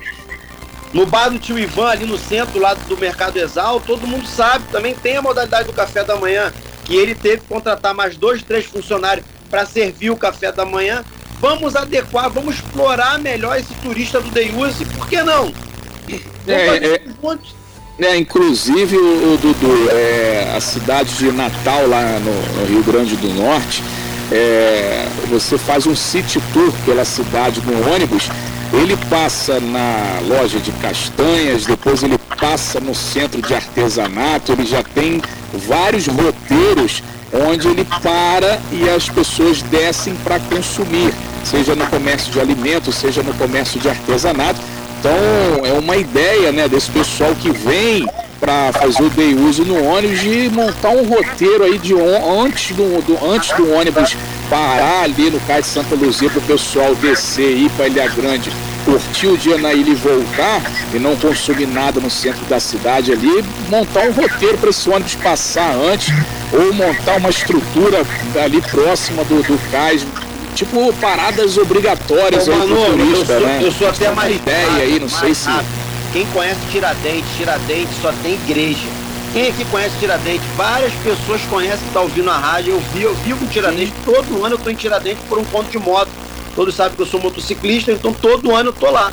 No 0.93 1.05
bar 1.05 1.29
do 1.29 1.39
tio 1.39 1.57
Ivan, 1.57 1.87
ali 1.87 2.05
no 2.05 2.17
centro, 2.17 2.59
lado 2.59 2.81
do 2.87 2.97
Mercado 2.97 3.37
Exal, 3.37 3.79
todo 3.79 4.05
mundo 4.05 4.27
sabe, 4.27 4.65
também 4.71 4.93
tem 4.93 5.15
a 5.15 5.21
modalidade 5.21 5.67
do 5.67 5.73
café 5.73 6.03
da 6.03 6.17
manhã 6.17 6.51
que 6.91 6.97
ele 6.97 7.15
teve 7.15 7.37
que 7.37 7.47
contratar 7.47 7.95
mais 7.95 8.17
dois, 8.17 8.43
três 8.43 8.65
funcionários 8.65 9.25
para 9.49 9.65
servir 9.65 10.09
o 10.09 10.17
café 10.17 10.51
da 10.51 10.65
manhã. 10.65 11.05
Vamos 11.39 11.73
adequar, 11.73 12.29
vamos 12.29 12.55
explorar 12.55 13.17
melhor 13.17 13.57
esse 13.57 13.73
turista 13.75 14.19
do 14.19 14.29
Deuse. 14.29 14.83
Por 14.85 15.07
que 15.07 15.23
não? 15.23 15.53
É, 16.45 16.53
é, 16.53 17.01
é, 18.07 18.17
inclusive, 18.17 18.97
o, 18.97 19.33
o 19.33 19.37
Dudu, 19.37 19.89
é, 19.89 20.53
a 20.53 20.59
cidade 20.59 21.15
de 21.15 21.31
Natal, 21.31 21.87
lá 21.87 22.19
no, 22.19 22.59
no 22.59 22.65
Rio 22.67 22.83
Grande 22.83 23.15
do 23.15 23.29
Norte, 23.29 23.81
é, 24.29 25.07
você 25.29 25.57
faz 25.57 25.87
um 25.87 25.95
city 25.95 26.41
tour 26.51 26.73
pela 26.85 27.05
cidade 27.05 27.61
no 27.61 27.93
ônibus 27.93 28.29
ele 28.73 28.95
passa 29.09 29.59
na 29.59 30.21
loja 30.25 30.57
de 30.57 30.71
castanhas, 30.73 31.65
depois 31.65 32.03
ele 32.03 32.17
passa 32.39 32.79
no 32.79 32.95
centro 32.95 33.41
de 33.41 33.53
artesanato, 33.53 34.53
ele 34.53 34.65
já 34.65 34.81
tem 34.81 35.21
vários 35.53 36.07
roteiros 36.07 37.03
onde 37.33 37.67
ele 37.67 37.85
para 38.01 38.59
e 38.71 38.89
as 38.89 39.09
pessoas 39.09 39.61
descem 39.63 40.13
para 40.23 40.39
consumir, 40.39 41.13
seja 41.43 41.75
no 41.75 41.85
comércio 41.87 42.31
de 42.31 42.39
alimentos, 42.39 42.95
seja 42.95 43.23
no 43.23 43.33
comércio 43.33 43.79
de 43.79 43.89
artesanato. 43.89 44.59
Então 44.99 45.65
é 45.65 45.73
uma 45.79 45.97
ideia 45.97 46.51
né, 46.51 46.67
desse 46.67 46.91
pessoal 46.91 47.33
que 47.35 47.49
vem 47.49 48.07
para 48.39 48.71
fazer 48.73 49.03
o 49.03 49.09
day 49.09 49.33
use 49.35 49.61
no 49.61 49.83
ônibus 49.83 50.19
de 50.19 50.49
montar 50.49 50.89
um 50.89 51.03
roteiro 51.05 51.63
aí 51.63 51.77
de 51.77 51.93
antes, 51.93 52.75
do, 52.75 53.01
do, 53.05 53.25
antes 53.25 53.55
do 53.55 53.71
ônibus 53.71 54.15
parar 54.49 55.03
ali 55.03 55.29
no 55.29 55.39
Cais 55.41 55.65
de 55.65 55.71
Santa 55.71 55.95
Luzia 55.95 56.29
para 56.29 56.39
o 56.39 56.43
pessoal 56.43 56.93
descer 56.95 57.55
e 57.55 57.65
ir 57.65 57.69
para 57.71 57.87
Ilha 57.87 58.07
Grande 58.09 58.51
curtir 58.85 59.27
o 59.27 59.37
dia 59.37 59.57
na 59.57 59.73
ilha 59.73 59.91
e 59.91 59.95
voltar 59.95 60.61
e 60.93 60.99
não 60.99 61.15
consumir 61.15 61.67
nada 61.67 61.99
no 61.99 62.09
centro 62.09 62.43
da 62.45 62.59
cidade 62.59 63.11
ali, 63.11 63.43
montar 63.69 64.01
um 64.01 64.11
roteiro 64.11 64.57
para 64.57 64.69
esse 64.69 64.89
ônibus 64.89 65.15
passar 65.15 65.75
antes 65.75 66.13
ou 66.51 66.73
montar 66.73 67.17
uma 67.17 67.29
estrutura 67.29 68.05
ali 68.43 68.61
próxima 68.61 69.23
do, 69.23 69.41
do 69.43 69.71
cais, 69.71 70.05
tipo 70.55 70.93
paradas 70.93 71.57
obrigatórias 71.57 72.47
Ô, 72.47 72.51
aí 72.51 72.57
Manu, 72.59 72.85
turista, 72.85 73.33
eu 73.33 73.39
sou, 73.39 73.47
né? 73.47 73.59
Eu 73.63 73.71
sou 73.71 73.89
até 73.89 74.11
mais 74.11 74.35
ideia 74.35 74.71
aí, 74.73 74.99
não 74.99 75.09
sei 75.09 75.33
se 75.33 75.49
quem 76.11 76.25
conhece 76.27 76.59
Tiradentes, 76.69 77.29
Tiradentes 77.37 77.95
só 78.01 78.11
tem 78.21 78.33
igreja. 78.33 78.85
Quem 79.31 79.47
aqui 79.47 79.63
conhece 79.65 79.95
Tiradentes? 79.97 80.45
Várias 80.57 80.91
pessoas 80.95 81.41
conhecem 81.43 81.79
que 81.79 81.87
está 81.87 82.01
ouvindo 82.01 82.29
a 82.29 82.37
rádio. 82.37 82.73
Eu 82.73 82.81
vi, 82.93 83.03
eu 83.03 83.15
vivo 83.15 83.45
em 83.45 83.47
Tiradentes. 83.47 83.93
Sim. 83.93 84.11
Todo 84.13 84.45
ano 84.45 84.55
eu 84.55 84.57
estou 84.57 84.71
em 84.71 84.75
Tiradentes 84.75 85.23
por 85.29 85.39
um 85.39 85.45
ponto 85.45 85.71
de 85.71 85.79
moto. 85.79 86.09
Todos 86.55 86.75
sabem 86.75 86.95
que 86.95 87.01
eu 87.01 87.05
sou 87.05 87.19
motociclista, 87.19 87.91
então 87.91 88.13
todo 88.13 88.53
ano 88.53 88.69
eu 88.69 88.73
tô 88.73 88.89
lá. 88.89 89.11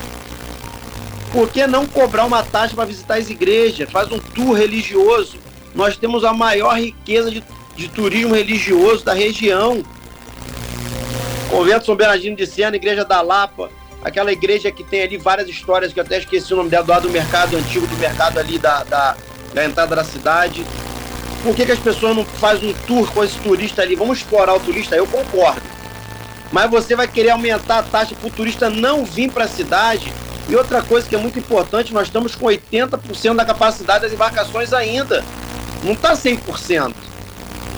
Por 1.33 1.49
que 1.50 1.66
não 1.66 1.87
cobrar 1.87 2.25
uma 2.25 2.42
taxa 2.42 2.75
para 2.75 2.85
visitar 2.85 3.18
as 3.18 3.30
igrejas? 3.30 3.90
Faz 3.90 4.11
um 4.11 4.18
tour 4.18 4.54
religioso. 4.54 5.38
Nós 5.75 5.97
temos 5.97 6.25
a 6.25 6.33
maior 6.33 6.78
riqueza 6.78 7.30
de, 7.30 7.45
de 7.76 7.88
turismo 7.88 8.35
religioso 8.35 9.04
da 9.04 9.12
região. 9.12 9.83
Convento 11.50 11.87
São 11.87 11.95
Bernardino 11.95 12.37
de 12.37 12.47
Sena, 12.47 12.76
Igreja 12.76 13.04
da 13.04 13.21
Lapa, 13.21 13.71
aquela 14.02 14.33
igreja 14.33 14.71
que 14.71 14.85
tem 14.85 15.02
ali 15.02 15.16
várias 15.16 15.49
histórias, 15.49 15.92
que 15.92 16.00
eu 16.00 16.04
até 16.04 16.18
esqueci 16.18 16.52
o 16.52 16.57
nome 16.57 16.68
dela, 16.68 16.85
do 16.85 16.90
lado 16.90 17.02
do 17.09 17.11
mercado 17.11 17.57
antigo, 17.57 17.87
do 17.87 17.97
mercado 17.97 18.38
ali 18.38 18.59
da, 18.59 18.83
da, 18.85 19.16
da 19.54 19.64
entrada 19.64 19.97
da 19.97 20.04
cidade. 20.04 20.64
Por 21.42 21.54
que, 21.54 21.64
que 21.64 21.73
as 21.73 21.78
pessoas 21.78 22.16
não 22.16 22.25
fazem 22.25 22.71
um 22.71 22.75
tour 22.87 23.11
com 23.12 23.23
esse 23.23 23.38
turista 23.38 23.83
ali? 23.83 23.95
Vamos 23.95 24.18
explorar 24.18 24.54
o 24.54 24.61
turista? 24.61 24.97
Eu 24.97 25.07
concordo 25.07 25.77
mas 26.52 26.71
você 26.71 26.97
vai 26.97 27.07
querer 27.07 27.31
aumentar 27.31 27.78
a 27.78 27.83
taxa 27.83 28.14
para 28.14 28.28
o 28.28 28.31
turista 28.31 28.71
não 28.71 29.05
vir 29.05 29.31
para 29.31 29.45
a 29.45 29.49
cidade. 29.49 30.12
E 30.49 30.57
outra 30.57 30.81
coisa 30.81 31.07
que 31.07 31.14
é 31.14 31.19
muito 31.19 31.38
importante, 31.38 31.93
nós 31.93 32.07
estamos 32.09 32.35
com 32.35 32.47
80% 32.47 33.37
da 33.37 33.45
capacidade 33.45 34.02
das 34.02 34.12
embarcações 34.12 34.73
ainda. 34.73 35.23
Não 35.85 35.93
está 35.93 36.14
100%. 36.14 36.95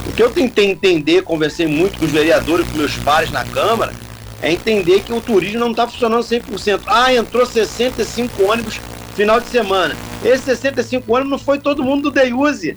O 0.06 0.12
que 0.12 0.22
eu 0.22 0.30
tentei 0.30 0.70
entender, 0.70 1.22
conversei 1.22 1.66
muito 1.66 1.98
com 1.98 2.04
os 2.04 2.10
vereadores, 2.10 2.68
com 2.68 2.78
meus 2.78 2.96
pares 2.96 3.30
na 3.30 3.44
Câmara, 3.44 3.92
é 4.40 4.52
entender 4.52 5.02
que 5.02 5.12
o 5.12 5.20
turismo 5.20 5.58
não 5.58 5.72
está 5.72 5.86
funcionando 5.86 6.22
100%. 6.22 6.82
Ah, 6.86 7.12
entrou 7.12 7.44
65 7.44 8.42
ônibus 8.44 8.80
final 9.14 9.40
de 9.40 9.48
semana. 9.48 9.96
Esses 10.24 10.44
65 10.44 11.12
ônibus 11.12 11.30
não 11.30 11.38
foi 11.38 11.58
todo 11.58 11.82
mundo 11.82 12.04
do 12.04 12.10
Deiuse 12.10 12.76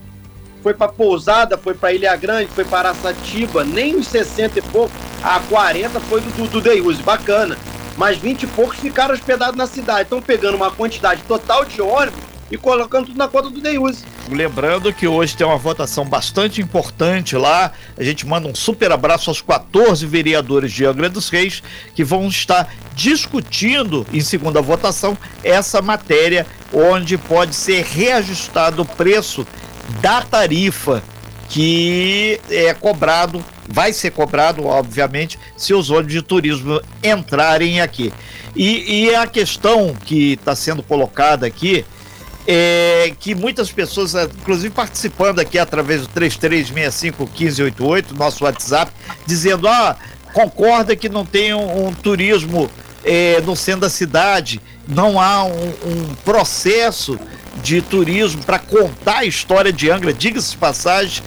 foi 0.63 0.73
para 0.73 0.87
Pousada, 0.87 1.57
foi 1.57 1.73
para 1.73 1.91
Ilha 1.91 2.15
Grande, 2.15 2.49
foi 2.55 2.63
para 2.63 2.89
Araçatiba, 2.89 3.65
nem 3.65 3.97
os 3.97 4.07
60 4.07 4.59
e 4.59 4.61
pouco, 4.61 4.91
a 5.21 5.39
40 5.41 5.99
foi 5.99 6.21
do, 6.21 6.47
do 6.47 7.03
bacana. 7.03 7.57
Mas 7.97 8.17
20 8.17 8.43
e 8.43 8.47
poucos 8.47 8.79
ficaram 8.79 9.13
hospedados 9.13 9.55
na 9.55 9.67
cidade. 9.67 10.03
Estão 10.03 10.21
pegando 10.21 10.55
uma 10.55 10.71
quantidade 10.71 11.21
total 11.23 11.63
de 11.63 11.79
ônibus 11.79 12.19
e 12.49 12.57
colocando 12.57 13.07
tudo 13.07 13.17
na 13.17 13.27
conta 13.27 13.49
do 13.49 13.61
Deuse. 13.61 14.03
Lembrando 14.29 14.91
que 14.93 15.07
hoje 15.07 15.35
tem 15.35 15.45
uma 15.45 15.57
votação 15.57 16.05
bastante 16.05 16.61
importante 16.61 17.35
lá. 17.35 17.71
A 17.97 18.03
gente 18.03 18.25
manda 18.25 18.47
um 18.47 18.55
super 18.55 18.91
abraço 18.91 19.29
aos 19.29 19.41
14 19.41 20.05
vereadores 20.07 20.71
de 20.71 20.85
Angra 20.85 21.09
dos 21.09 21.29
Reis 21.29 21.61
que 21.93 22.03
vão 22.03 22.27
estar 22.27 22.73
discutindo 22.95 24.07
em 24.11 24.21
segunda 24.21 24.61
votação 24.61 25.15
essa 25.43 25.81
matéria 25.81 26.47
onde 26.71 27.17
pode 27.17 27.55
ser 27.55 27.83
reajustado 27.83 28.81
o 28.81 28.85
preço 28.85 29.45
da 30.01 30.21
tarifa 30.21 31.03
que 31.49 32.39
é 32.49 32.73
cobrado, 32.73 33.43
vai 33.67 33.93
ser 33.93 34.11
cobrado, 34.11 34.65
obviamente, 34.65 35.37
se 35.55 35.73
os 35.73 35.89
ônibus 35.89 36.13
de 36.13 36.21
turismo 36.21 36.81
entrarem 37.03 37.79
aqui. 37.79 38.11
E, 38.55 39.05
e 39.05 39.15
a 39.15 39.27
questão 39.27 39.93
que 39.93 40.33
está 40.33 40.55
sendo 40.55 40.81
colocada 40.81 41.45
aqui 41.45 41.85
é 42.47 43.13
que 43.19 43.35
muitas 43.35 43.71
pessoas, 43.71 44.15
inclusive 44.15 44.69
participando 44.69 45.39
aqui 45.39 45.57
através 45.57 46.01
do 46.01 46.07
33651588, 46.09 48.11
nosso 48.11 48.43
WhatsApp, 48.43 48.91
dizendo: 49.25 49.67
ah, 49.67 49.95
concorda 50.33 50.95
que 50.95 51.07
não 51.07 51.25
tem 51.25 51.53
um, 51.53 51.87
um 51.87 51.93
turismo 51.93 52.69
é, 53.03 53.41
no 53.41 53.55
centro 53.55 53.81
da 53.81 53.89
cidade, 53.89 54.61
não 54.87 55.19
há 55.19 55.43
um, 55.45 55.73
um 55.85 56.15
processo 56.23 57.19
de 57.61 57.81
turismo 57.81 58.43
para 58.43 58.59
contar 58.59 59.19
a 59.19 59.25
história 59.25 59.71
de 59.71 59.89
Angra, 59.89 60.13
diga-se 60.13 60.51
de 60.51 60.57
passagem, 60.57 61.23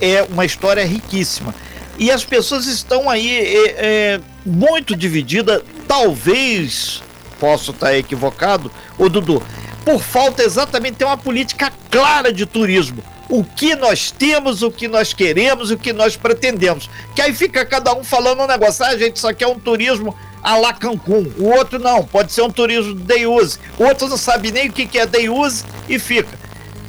é 0.00 0.22
uma 0.22 0.44
história 0.44 0.84
riquíssima. 0.84 1.54
E 1.98 2.10
as 2.10 2.24
pessoas 2.24 2.66
estão 2.66 3.10
aí 3.10 3.30
é, 3.30 3.74
é, 3.76 4.20
muito 4.46 4.96
divididas, 4.96 5.62
talvez, 5.86 7.02
posso 7.38 7.72
estar 7.72 7.96
equivocado, 7.96 8.70
o 8.96 9.08
Dudu, 9.08 9.42
por 9.84 10.00
falta 10.00 10.42
exatamente 10.42 10.98
de 10.98 11.04
uma 11.04 11.18
política 11.18 11.72
clara 11.90 12.32
de 12.32 12.46
turismo. 12.46 13.02
O 13.28 13.44
que 13.44 13.76
nós 13.76 14.10
temos, 14.10 14.62
o 14.62 14.70
que 14.70 14.88
nós 14.88 15.12
queremos, 15.12 15.70
o 15.70 15.76
que 15.76 15.92
nós 15.92 16.16
pretendemos. 16.16 16.90
Que 17.14 17.22
aí 17.22 17.34
fica 17.34 17.64
cada 17.64 17.94
um 17.94 18.02
falando 18.02 18.42
um 18.42 18.46
negócio, 18.46 18.84
ah, 18.84 18.96
gente, 18.96 19.16
isso 19.16 19.28
aqui 19.28 19.44
é 19.44 19.46
um 19.46 19.58
turismo 19.58 20.16
a 20.42 20.56
lá 20.56 20.72
Cancún. 20.72 21.30
O 21.38 21.48
outro 21.48 21.78
não, 21.78 22.04
pode 22.04 22.32
ser 22.32 22.42
um 22.42 22.50
turismo 22.50 22.94
day 22.94 23.26
use. 23.26 23.58
O 23.78 23.84
outro 23.84 24.08
não 24.08 24.16
sabe 24.16 24.50
nem 24.50 24.68
o 24.68 24.72
que, 24.72 24.98
é 24.98 25.06
day 25.06 25.28
use 25.28 25.64
e 25.88 25.98
fica. 25.98 26.38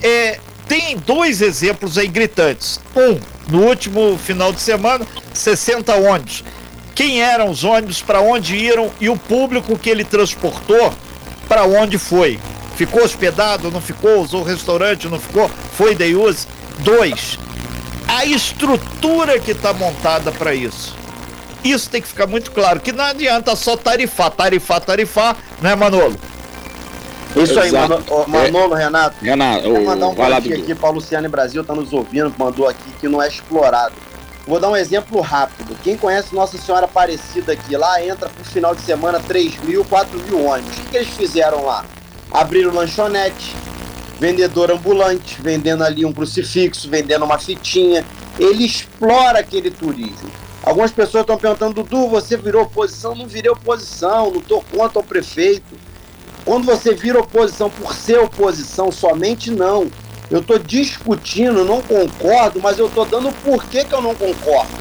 É, 0.01 0.39
tem 0.67 0.97
dois 0.97 1.41
exemplos 1.41 1.97
aí 1.97 2.07
gritantes. 2.07 2.79
Um, 2.95 3.19
no 3.51 3.63
último 3.65 4.17
final 4.17 4.53
de 4.53 4.61
semana, 4.61 5.05
60 5.33 5.95
ônibus. 5.95 6.43
Quem 6.95 7.21
eram 7.21 7.49
os 7.49 7.63
ônibus, 7.63 8.01
para 8.01 8.21
onde 8.21 8.55
iram 8.55 8.91
e 8.99 9.09
o 9.09 9.17
público 9.17 9.77
que 9.77 9.89
ele 9.89 10.03
transportou, 10.03 10.93
para 11.47 11.65
onde 11.65 11.97
foi? 11.97 12.39
Ficou 12.75 13.03
hospedado, 13.03 13.71
não 13.71 13.81
ficou? 13.81 14.21
Usou 14.21 14.43
restaurante, 14.43 15.07
não 15.07 15.19
ficou? 15.19 15.49
Foi 15.73 15.95
day 15.95 16.15
use? 16.15 16.47
Dois, 16.79 17.37
a 18.07 18.25
estrutura 18.25 19.39
que 19.39 19.51
está 19.51 19.73
montada 19.73 20.31
para 20.31 20.53
isso. 20.53 21.00
Isso 21.63 21.89
tem 21.89 22.01
que 22.01 22.07
ficar 22.07 22.27
muito 22.27 22.51
claro, 22.51 22.79
que 22.79 22.91
não 22.91 23.03
adianta 23.03 23.55
só 23.55 23.77
tarifar, 23.77 24.31
tarifar, 24.31 24.81
tarifar, 24.81 25.37
né, 25.61 25.75
Manolo? 25.75 26.15
Isso 27.35 27.59
aí, 27.59 27.71
Manolo, 27.71 28.03
Manolo 28.27 28.75
é. 28.75 28.83
Renato. 28.83 29.15
Renato, 29.23 29.69
vou 29.69 29.83
mandar 29.83 30.07
um 30.07 30.15
boletim 30.15 30.53
aqui 30.53 30.75
para 30.75 30.89
o 30.89 30.93
Luciano 30.93 31.29
Brasil, 31.29 31.63
tá 31.63 31.73
nos 31.73 31.93
ouvindo, 31.93 32.33
mandou 32.37 32.67
aqui 32.67 32.91
que 32.99 33.07
não 33.07 33.21
é 33.21 33.27
explorado. 33.27 33.93
Vou 34.45 34.59
dar 34.59 34.69
um 34.69 34.75
exemplo 34.75 35.21
rápido. 35.21 35.77
Quem 35.83 35.95
conhece 35.95 36.33
Nossa 36.33 36.57
Senhora 36.57 36.85
Aparecida 36.85 37.53
aqui, 37.53 37.77
lá 37.77 38.03
entra 38.03 38.27
por 38.27 38.43
final 38.45 38.73
de 38.73 38.81
semana 38.81 39.19
3 39.19 39.63
mil, 39.63 39.85
4 39.85 40.19
mil 40.19 40.45
ônibus. 40.45 40.71
O 40.71 40.81
que, 40.81 40.89
que 40.89 40.97
eles 40.97 41.09
fizeram 41.09 41.63
lá? 41.63 41.85
Abriram 42.31 42.73
lanchonete, 42.73 43.55
vendedor 44.19 44.71
ambulante, 44.71 45.37
vendendo 45.39 45.83
ali 45.83 46.05
um 46.05 46.11
crucifixo, 46.11 46.89
vendendo 46.89 47.23
uma 47.23 47.37
fitinha. 47.37 48.03
Ele 48.39 48.65
explora 48.65 49.39
aquele 49.39 49.69
turismo. 49.69 50.31
Algumas 50.63 50.91
pessoas 50.91 51.21
estão 51.21 51.37
perguntando, 51.37 51.83
Dudu, 51.83 52.07
você 52.07 52.37
virou 52.37 52.63
oposição? 52.63 53.15
Não 53.15 53.25
virei 53.27 53.49
oposição, 53.49 54.29
não 54.29 54.39
estou 54.39 54.63
contra 54.63 54.99
o 54.99 55.03
prefeito. 55.03 55.75
Quando 56.45 56.65
você 56.65 56.93
vira 56.93 57.19
oposição 57.19 57.69
por 57.69 57.93
ser 57.93 58.19
oposição 58.19 58.91
somente, 58.91 59.49
não. 59.49 59.91
Eu 60.29 60.39
estou 60.39 60.59
discutindo, 60.59 61.65
não 61.65 61.81
concordo, 61.81 62.59
mas 62.61 62.77
eu 62.77 62.87
estou 62.87 63.05
dando 63.05 63.29
o 63.29 63.33
porquê 63.33 63.83
que 63.83 63.93
eu 63.93 64.01
não 64.01 64.15
concordo. 64.15 64.71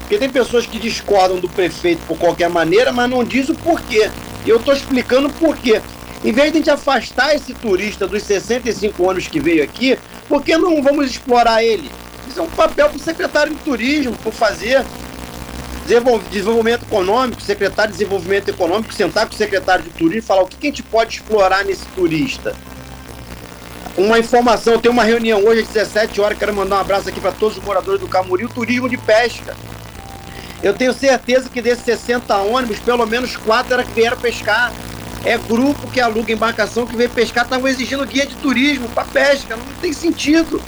Porque 0.00 0.18
tem 0.18 0.30
pessoas 0.30 0.64
que 0.64 0.78
discordam 0.78 1.38
do 1.38 1.48
prefeito 1.48 2.00
por 2.06 2.16
qualquer 2.16 2.48
maneira, 2.48 2.92
mas 2.92 3.10
não 3.10 3.24
diz 3.24 3.48
o 3.48 3.54
porquê. 3.54 4.08
E 4.44 4.48
eu 4.48 4.58
estou 4.58 4.72
explicando 4.72 5.26
o 5.26 5.32
porquê. 5.32 5.82
Em 6.24 6.32
vez 6.32 6.52
de 6.52 6.58
a 6.58 6.60
gente 6.60 6.70
afastar 6.70 7.34
esse 7.34 7.52
turista 7.52 8.06
dos 8.06 8.22
65 8.22 9.10
anos 9.10 9.26
que 9.26 9.40
veio 9.40 9.62
aqui, 9.62 9.98
por 10.28 10.42
que 10.42 10.56
não 10.56 10.82
vamos 10.82 11.10
explorar 11.10 11.62
ele? 11.64 11.90
Isso 12.28 12.38
é 12.38 12.42
um 12.42 12.48
papel 12.48 12.88
para 12.88 12.96
o 12.96 13.00
secretário 13.00 13.54
de 13.54 13.60
turismo, 13.62 14.16
por 14.22 14.32
fazer 14.32 14.84
desenvolvimento 15.86 16.82
econômico, 16.82 17.40
secretário 17.40 17.92
de 17.92 17.98
desenvolvimento 17.98 18.48
econômico, 18.48 18.92
sentar 18.92 19.26
com 19.26 19.34
o 19.34 19.36
secretário 19.36 19.84
de 19.84 19.90
turismo 19.90 20.18
e 20.18 20.22
falar 20.22 20.42
o 20.42 20.46
que, 20.46 20.56
que 20.56 20.66
a 20.66 20.70
gente 20.70 20.82
pode 20.82 21.14
explorar 21.14 21.64
nesse 21.64 21.86
turista. 21.86 22.54
Uma 23.96 24.18
informação, 24.18 24.74
eu 24.74 24.80
tenho 24.80 24.92
uma 24.92 25.04
reunião 25.04 25.42
hoje 25.44 25.62
às 25.62 25.68
17 25.68 26.20
horas, 26.20 26.38
quero 26.38 26.54
mandar 26.54 26.76
um 26.76 26.80
abraço 26.80 27.08
aqui 27.08 27.20
para 27.20 27.32
todos 27.32 27.56
os 27.56 27.64
moradores 27.64 28.00
do 28.00 28.08
Camuri, 28.08 28.44
o 28.44 28.48
turismo 28.48 28.88
de 28.88 28.98
pesca. 28.98 29.56
Eu 30.62 30.74
tenho 30.74 30.92
certeza 30.92 31.48
que 31.48 31.62
desses 31.62 31.84
60 31.84 32.36
ônibus, 32.38 32.78
pelo 32.78 33.06
menos 33.06 33.36
quatro 33.36 33.74
era 33.74 33.84
que 33.84 33.92
vieram 33.92 34.16
pescar. 34.18 34.72
É 35.24 35.36
grupo 35.38 35.90
que 35.90 36.00
aluga 36.00 36.32
embarcação 36.32 36.86
que 36.86 36.96
veio 36.96 37.10
pescar, 37.10 37.44
estavam 37.44 37.66
exigindo 37.66 38.06
guia 38.06 38.26
de 38.26 38.36
turismo 38.36 38.88
para 38.90 39.04
pesca, 39.04 39.56
não 39.56 39.64
tem 39.80 39.92
sentido. 39.92 40.60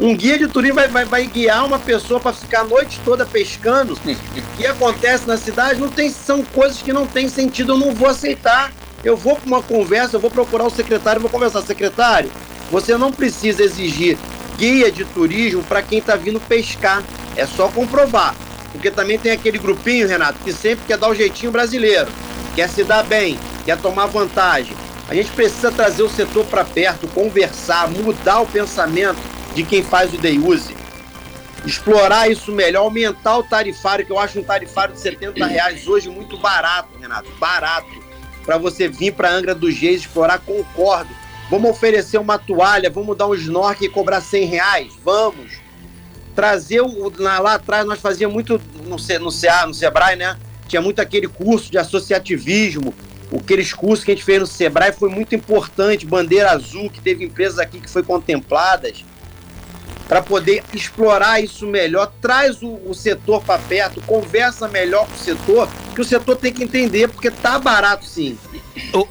Um 0.00 0.16
guia 0.16 0.36
de 0.36 0.48
turismo 0.48 0.76
vai, 0.76 0.88
vai, 0.88 1.04
vai 1.04 1.26
guiar 1.26 1.64
uma 1.64 1.78
pessoa 1.78 2.18
para 2.18 2.32
ficar 2.32 2.62
a 2.62 2.64
noite 2.64 3.00
toda 3.04 3.24
pescando. 3.24 3.94
O 3.94 4.56
que 4.56 4.66
acontece 4.66 5.26
na 5.26 5.36
cidade 5.36 5.80
não 5.80 5.88
tem, 5.88 6.10
são 6.10 6.42
coisas 6.44 6.82
que 6.82 6.92
não 6.92 7.06
tem 7.06 7.28
sentido, 7.28 7.72
eu 7.72 7.78
não 7.78 7.92
vou 7.92 8.08
aceitar. 8.08 8.72
Eu 9.04 9.16
vou 9.16 9.36
para 9.36 9.46
uma 9.46 9.62
conversa, 9.62 10.16
eu 10.16 10.20
vou 10.20 10.30
procurar 10.30 10.64
o 10.64 10.70
secretário, 10.70 11.20
vou 11.20 11.30
conversar. 11.30 11.62
Secretário, 11.62 12.32
você 12.70 12.96
não 12.96 13.12
precisa 13.12 13.62
exigir 13.62 14.18
guia 14.56 14.90
de 14.90 15.04
turismo 15.04 15.62
para 15.62 15.82
quem 15.82 15.98
está 15.98 16.16
vindo 16.16 16.40
pescar. 16.40 17.02
É 17.36 17.46
só 17.46 17.68
comprovar. 17.68 18.34
Porque 18.72 18.90
também 18.90 19.18
tem 19.18 19.30
aquele 19.30 19.58
grupinho, 19.58 20.08
Renato, 20.08 20.40
que 20.42 20.52
sempre 20.52 20.84
quer 20.86 20.98
dar 20.98 21.08
o 21.08 21.14
jeitinho 21.14 21.52
brasileiro, 21.52 22.10
quer 22.56 22.68
se 22.68 22.82
dar 22.82 23.04
bem, 23.04 23.38
quer 23.64 23.76
tomar 23.78 24.06
vantagem. 24.06 24.74
A 25.08 25.14
gente 25.14 25.30
precisa 25.30 25.70
trazer 25.70 26.02
o 26.02 26.08
setor 26.08 26.44
para 26.46 26.64
perto, 26.64 27.06
conversar, 27.08 27.88
mudar 27.90 28.40
o 28.40 28.46
pensamento 28.46 29.18
de 29.54 29.62
quem 29.62 29.82
faz 29.82 30.12
o 30.12 30.18
day 30.18 30.38
use. 30.38 30.74
Explorar 31.64 32.30
isso 32.30 32.52
melhor, 32.52 32.82
aumentar 32.82 33.38
o 33.38 33.42
tarifário, 33.42 34.04
que 34.04 34.12
eu 34.12 34.18
acho 34.18 34.40
um 34.40 34.42
tarifário 34.42 34.94
de 34.94 35.00
70 35.00 35.46
reais 35.46 35.86
hoje 35.86 36.10
muito 36.10 36.36
barato, 36.36 36.90
Renato, 37.00 37.30
barato. 37.38 38.04
Para 38.44 38.58
você 38.58 38.86
vir 38.88 39.12
para 39.12 39.30
Angra 39.30 39.54
dos 39.54 39.78
Reis 39.78 40.02
explorar, 40.02 40.38
concordo. 40.40 41.08
Vamos 41.48 41.70
oferecer 41.70 42.18
uma 42.18 42.38
toalha, 42.38 42.90
vamos 42.90 43.16
dar 43.16 43.26
um 43.26 43.34
snorkel 43.34 43.86
e 43.86 43.90
cobrar 43.90 44.20
100 44.20 44.44
reais? 44.44 44.92
Vamos. 45.02 45.52
Trazer 46.34 46.82
o. 46.82 47.12
Lá 47.16 47.54
atrás 47.54 47.86
nós 47.86 48.00
fazíamos 48.00 48.34
muito 48.34 48.60
no, 48.84 48.96
no 48.96 49.32
CA, 49.32 49.66
no 49.66 49.72
Sebrae, 49.72 50.16
né? 50.16 50.36
Tinha 50.68 50.82
muito 50.82 51.00
aquele 51.00 51.28
curso 51.28 51.70
de 51.70 51.78
associativismo, 51.78 52.92
aqueles 53.34 53.72
cursos 53.72 54.04
que 54.04 54.10
a 54.10 54.14
gente 54.14 54.24
fez 54.24 54.40
no 54.40 54.46
Sebrae 54.46 54.92
foi 54.92 55.08
muito 55.08 55.34
importante. 55.34 56.04
Bandeira 56.04 56.50
Azul, 56.50 56.90
que 56.90 57.00
teve 57.00 57.24
empresas 57.24 57.58
aqui 57.58 57.80
que 57.80 57.88
foi 57.88 58.02
contempladas 58.02 59.04
para 60.08 60.22
poder 60.22 60.62
explorar 60.72 61.42
isso 61.42 61.66
melhor, 61.66 62.12
traz 62.20 62.62
o, 62.62 62.80
o 62.86 62.94
setor 62.94 63.42
para 63.42 63.58
perto, 63.58 64.00
conversa 64.02 64.68
melhor 64.68 65.06
com 65.06 65.14
o 65.14 65.18
setor, 65.18 65.68
que 65.94 66.00
o 66.00 66.04
setor 66.04 66.36
tem 66.36 66.52
que 66.52 66.62
entender, 66.62 67.08
porque 67.08 67.30
tá 67.30 67.58
barato 67.58 68.04
sim. 68.04 68.38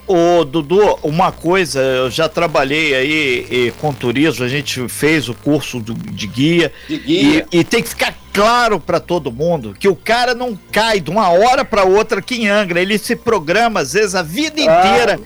O, 0.08 0.44
Dudu, 0.44 1.00
uma 1.04 1.32
coisa, 1.32 1.80
eu 1.80 2.12
já 2.12 2.28
trabalhei 2.28 2.94
aí 2.94 3.48
e, 3.50 3.74
com 3.80 3.94
turismo, 3.94 4.44
a 4.44 4.48
gente 4.48 4.88
fez 4.90 5.30
o 5.30 5.34
curso 5.34 5.80
do, 5.80 5.94
de 5.94 6.28
guia, 6.28 6.72
de 6.88 6.98
guia. 6.98 7.48
E, 7.52 7.60
e 7.60 7.64
tem 7.64 7.82
que 7.82 7.90
ficar 7.90 8.14
claro 8.34 8.80
para 8.80 9.00
todo 9.00 9.32
mundo 9.32 9.76
que 9.80 9.88
o 9.88 9.96
cara 9.96 10.36
não 10.36 10.58
cai 10.72 11.00
de 11.00 11.10
uma 11.10 11.30
hora 11.30 11.64
para 11.64 11.84
outra 11.84 12.20
aqui 12.20 12.36
em 12.36 12.48
Angra, 12.50 12.82
ele 12.82 12.98
se 12.98 13.16
programa 13.16 13.80
às 13.80 13.94
vezes 13.94 14.16
a 14.16 14.22
vida 14.22 14.62
ah. 14.62 14.64
inteira, 14.64 15.20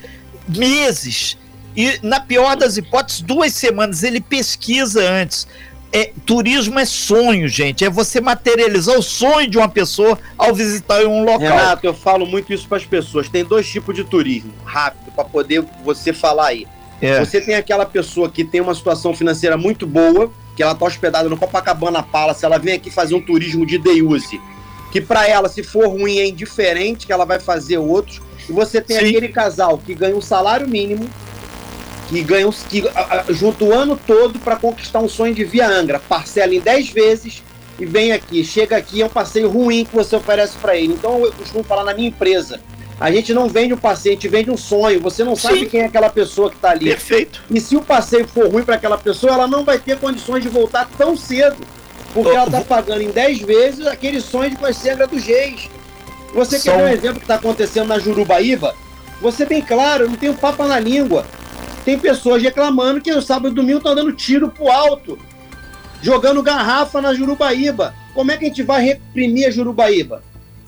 meses 0.48 1.38
e, 1.78 2.00
na 2.02 2.20
pior 2.20 2.56
das 2.56 2.76
hipóteses, 2.76 3.22
duas 3.22 3.54
semanas. 3.54 4.02
Ele 4.02 4.20
pesquisa 4.20 5.08
antes. 5.08 5.48
É, 5.94 6.12
turismo 6.26 6.78
é 6.80 6.86
sonho, 6.86 7.48
gente. 7.48 7.86
É 7.86 7.90
você 7.90 8.20
materializar 8.20 8.98
o 8.98 9.02
sonho 9.02 9.48
de 9.48 9.58
uma 9.60 9.70
pessoa 9.70 10.18
ao 10.38 10.54
visitar 10.54 11.06
um 11.06 11.24
local. 11.24 11.40
Renato, 11.40 11.86
eu 11.86 11.94
falo 11.94 12.26
muito 12.26 12.52
isso 12.52 12.68
para 12.68 12.78
as 12.78 12.86
pessoas. 12.86 13.30
Tem 13.30 13.46
dois 13.46 13.70
tipos 13.70 13.96
de 13.96 14.04
turismo, 14.04 14.52
rápido, 14.66 15.12
para 15.12 15.24
poder 15.24 15.64
você 15.86 16.12
falar 16.12 16.48
aí. 16.48 16.68
É. 17.00 17.24
Você 17.24 17.40
tem 17.40 17.54
aquela 17.54 17.86
pessoa 17.86 18.28
que 18.28 18.44
tem 18.44 18.60
uma 18.60 18.74
situação 18.74 19.14
financeira 19.14 19.56
muito 19.56 19.86
boa, 19.86 20.32
que 20.56 20.64
ela 20.64 20.72
está 20.72 20.84
hospedada 20.84 21.30
no 21.30 21.38
Copacabana 21.38 22.02
Palace, 22.02 22.44
ela 22.44 22.58
vem 22.58 22.74
aqui 22.74 22.90
fazer 22.90 23.14
um 23.14 23.22
turismo 23.22 23.66
de 23.66 23.78
day 23.78 24.02
use, 24.02 24.42
que 24.92 25.00
para 25.00 25.28
ela, 25.28 25.48
se 25.48 25.62
for 25.62 25.88
ruim, 25.88 26.18
é 26.18 26.28
indiferente, 26.28 27.06
que 27.06 27.14
ela 27.14 27.24
vai 27.24 27.40
fazer 27.40 27.78
outros. 27.78 28.20
E 28.50 28.52
você 28.52 28.82
tem 28.82 28.98
Sim. 28.98 29.06
aquele 29.06 29.28
casal 29.28 29.78
que 29.78 29.94
ganha 29.94 30.16
um 30.16 30.22
salário 30.22 30.68
mínimo, 30.68 31.08
que 32.08 32.22
ganham 32.24 32.52
que 32.52 32.84
junta 33.30 33.64
o 33.66 33.74
ano 33.74 34.00
todo 34.08 34.40
para 34.40 34.56
conquistar 34.56 35.00
um 35.00 35.10
sonho 35.10 35.36
de 35.36 35.44
via 35.44 35.68
Angra, 35.68 36.00
parcela 36.00 36.54
em 36.54 36.60
10 36.60 36.90
vezes 36.90 37.44
e 37.80 37.86
vem 37.86 38.12
aqui, 38.12 38.44
chega 38.44 38.78
aqui, 38.78 39.02
é 39.02 39.06
um 39.06 39.10
passeio 39.10 39.50
ruim 39.50 39.86
que 39.86 39.96
você 39.96 40.16
oferece 40.16 40.58
para 40.58 40.76
ele. 40.76 40.94
Então 40.94 41.24
eu 41.24 41.32
costumo 41.34 41.64
falar 41.64 41.84
na 41.84 41.94
minha 41.94 42.08
empresa, 42.08 42.60
a 43.00 43.12
gente 43.12 43.34
não 43.34 43.48
vende 43.48 43.74
um 43.74 43.78
passeio, 43.78 44.14
a 44.14 44.16
gente 44.16 44.28
vende 44.28 44.50
um 44.50 44.58
sonho. 44.58 45.00
Você 45.02 45.24
não 45.24 45.36
sabe 45.36 45.60
Sim. 45.60 45.66
quem 45.68 45.82
é 45.82 45.86
aquela 45.86 46.10
pessoa 46.10 46.50
que 46.50 46.56
está 46.56 46.72
ali. 46.72 46.86
Perfeito. 46.86 47.44
E 47.52 47.62
se 47.62 47.76
o 47.76 47.82
passeio 47.82 48.28
for 48.28 48.52
ruim 48.52 48.64
para 48.64 48.76
aquela 48.76 48.98
pessoa, 48.98 49.34
ela 49.34 49.48
não 49.48 49.64
vai 49.64 49.78
ter 49.78 50.00
condições 50.00 50.42
de 50.42 50.50
voltar 50.50 50.90
tão 50.98 51.16
cedo. 51.16 51.58
Porque 52.14 52.32
oh, 52.32 52.36
ela 52.36 52.46
está 52.46 52.62
pagando 52.62 53.02
em 53.02 53.12
10 53.12 53.42
vezes 53.42 53.86
aquele 53.86 54.20
sonho 54.20 54.50
de 54.50 54.56
conhecer 54.56 54.90
a 54.90 54.94
Angra 54.94 55.08
dos 55.08 55.24
Reis. 55.24 55.70
Você 56.34 56.60
quer 56.60 56.76
ver 56.76 56.84
um 56.84 56.88
exemplo 56.88 57.20
que 57.20 57.26
está 57.26 57.36
acontecendo 57.36 57.88
na 57.88 58.00
Jurubaíba? 58.00 58.74
Você 59.22 59.46
bem 59.46 59.62
claro, 59.62 60.10
não 60.10 60.16
tem 60.16 60.30
um 60.30 60.36
papo 60.36 60.64
na 60.66 60.80
língua 60.80 61.26
tem 61.88 61.98
pessoas 61.98 62.44
reclamando 62.44 63.00
que 63.00 63.14
no 63.14 63.22
sábado 63.22 63.54
e 63.54 63.56
domingo 63.56 63.78
estão 63.78 63.96
dando 63.96 64.12
tiro 64.12 64.50
pro 64.50 64.68
alto, 64.68 65.18
jogando 66.02 66.44
garrafa 66.44 67.02
na 67.02 67.14
Jurubaíba. 67.14 67.96
Como 68.14 68.30
é 68.30 68.36
que 68.36 68.44
a 68.44 68.48
gente 68.50 68.62
vai 68.62 68.84
reprimir 68.84 69.48
a 69.48 69.52
Jurubaíba? 69.52 70.22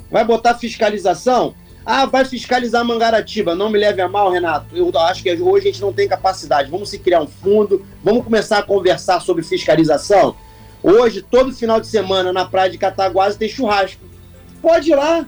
Vai 0.09 0.23
botar 0.23 0.55
fiscalização? 0.55 1.53
Ah, 1.85 2.05
vai 2.05 2.23
fiscalizar 2.23 2.85
Mangaratiba. 2.85 3.53
Não 3.53 3.69
me 3.69 3.77
leve 3.77 4.01
a 4.01 4.07
mal, 4.07 4.31
Renato. 4.31 4.73
Eu 4.77 4.97
acho 4.97 5.21
que 5.21 5.29
hoje 5.29 5.67
a 5.67 5.71
gente 5.73 5.81
não 5.81 5.91
tem 5.91 6.07
capacidade. 6.07 6.71
Vamos 6.71 6.89
se 6.89 6.97
criar 6.97 7.21
um 7.21 7.27
fundo, 7.27 7.85
vamos 8.01 8.23
começar 8.23 8.59
a 8.59 8.63
conversar 8.63 9.19
sobre 9.19 9.43
fiscalização. 9.43 10.37
Hoje, 10.81 11.21
todo 11.21 11.51
final 11.51 11.81
de 11.81 11.87
semana, 11.87 12.31
na 12.31 12.45
praia 12.45 12.69
de 12.69 12.77
Cataguases 12.77 13.37
tem 13.37 13.49
churrasco. 13.49 14.05
Pode 14.61 14.89
ir 14.89 14.95
lá. 14.95 15.25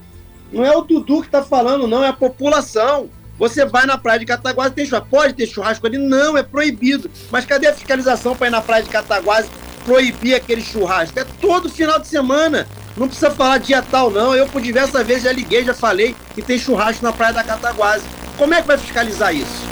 Não 0.53 0.63
é 0.63 0.73
o 0.73 0.83
Dudu 0.83 1.19
que 1.19 1.27
está 1.27 1.43
falando, 1.43 1.85
não, 1.85 2.01
é 2.01 2.07
a 2.07 2.13
população. 2.13 3.09
Você 3.41 3.65
vai 3.65 3.87
na 3.87 3.97
praia 3.97 4.19
de 4.19 4.25
Cataguases, 4.27 4.75
tem 4.75 4.85
churrasco. 4.85 5.09
Pode 5.09 5.33
ter 5.33 5.47
churrasco 5.47 5.87
ali? 5.87 5.97
Não, 5.97 6.37
é 6.37 6.43
proibido. 6.43 7.09
Mas 7.31 7.43
cadê 7.43 7.65
a 7.65 7.73
fiscalização 7.73 8.35
para 8.35 8.45
ir 8.45 8.49
na 8.51 8.61
praia 8.61 8.83
de 8.83 8.89
Cataguases 8.89 9.49
proibir 9.83 10.35
aquele 10.35 10.61
churrasco? 10.61 11.19
É 11.19 11.25
todo 11.41 11.67
final 11.67 11.97
de 11.97 12.07
semana. 12.07 12.67
Não 12.95 13.07
precisa 13.07 13.31
falar 13.31 13.57
dia 13.57 13.81
tal, 13.81 14.11
não. 14.11 14.35
Eu, 14.35 14.45
por 14.45 14.61
diversas 14.61 15.07
vezes, 15.07 15.23
já 15.23 15.31
liguei, 15.31 15.65
já 15.65 15.73
falei 15.73 16.15
que 16.35 16.41
tem 16.43 16.59
churrasco 16.59 17.03
na 17.03 17.11
Praia 17.11 17.33
da 17.33 17.43
Cataguase. 17.43 18.05
Como 18.37 18.53
é 18.53 18.61
que 18.61 18.67
vai 18.67 18.77
fiscalizar 18.77 19.33
isso? 19.33 19.65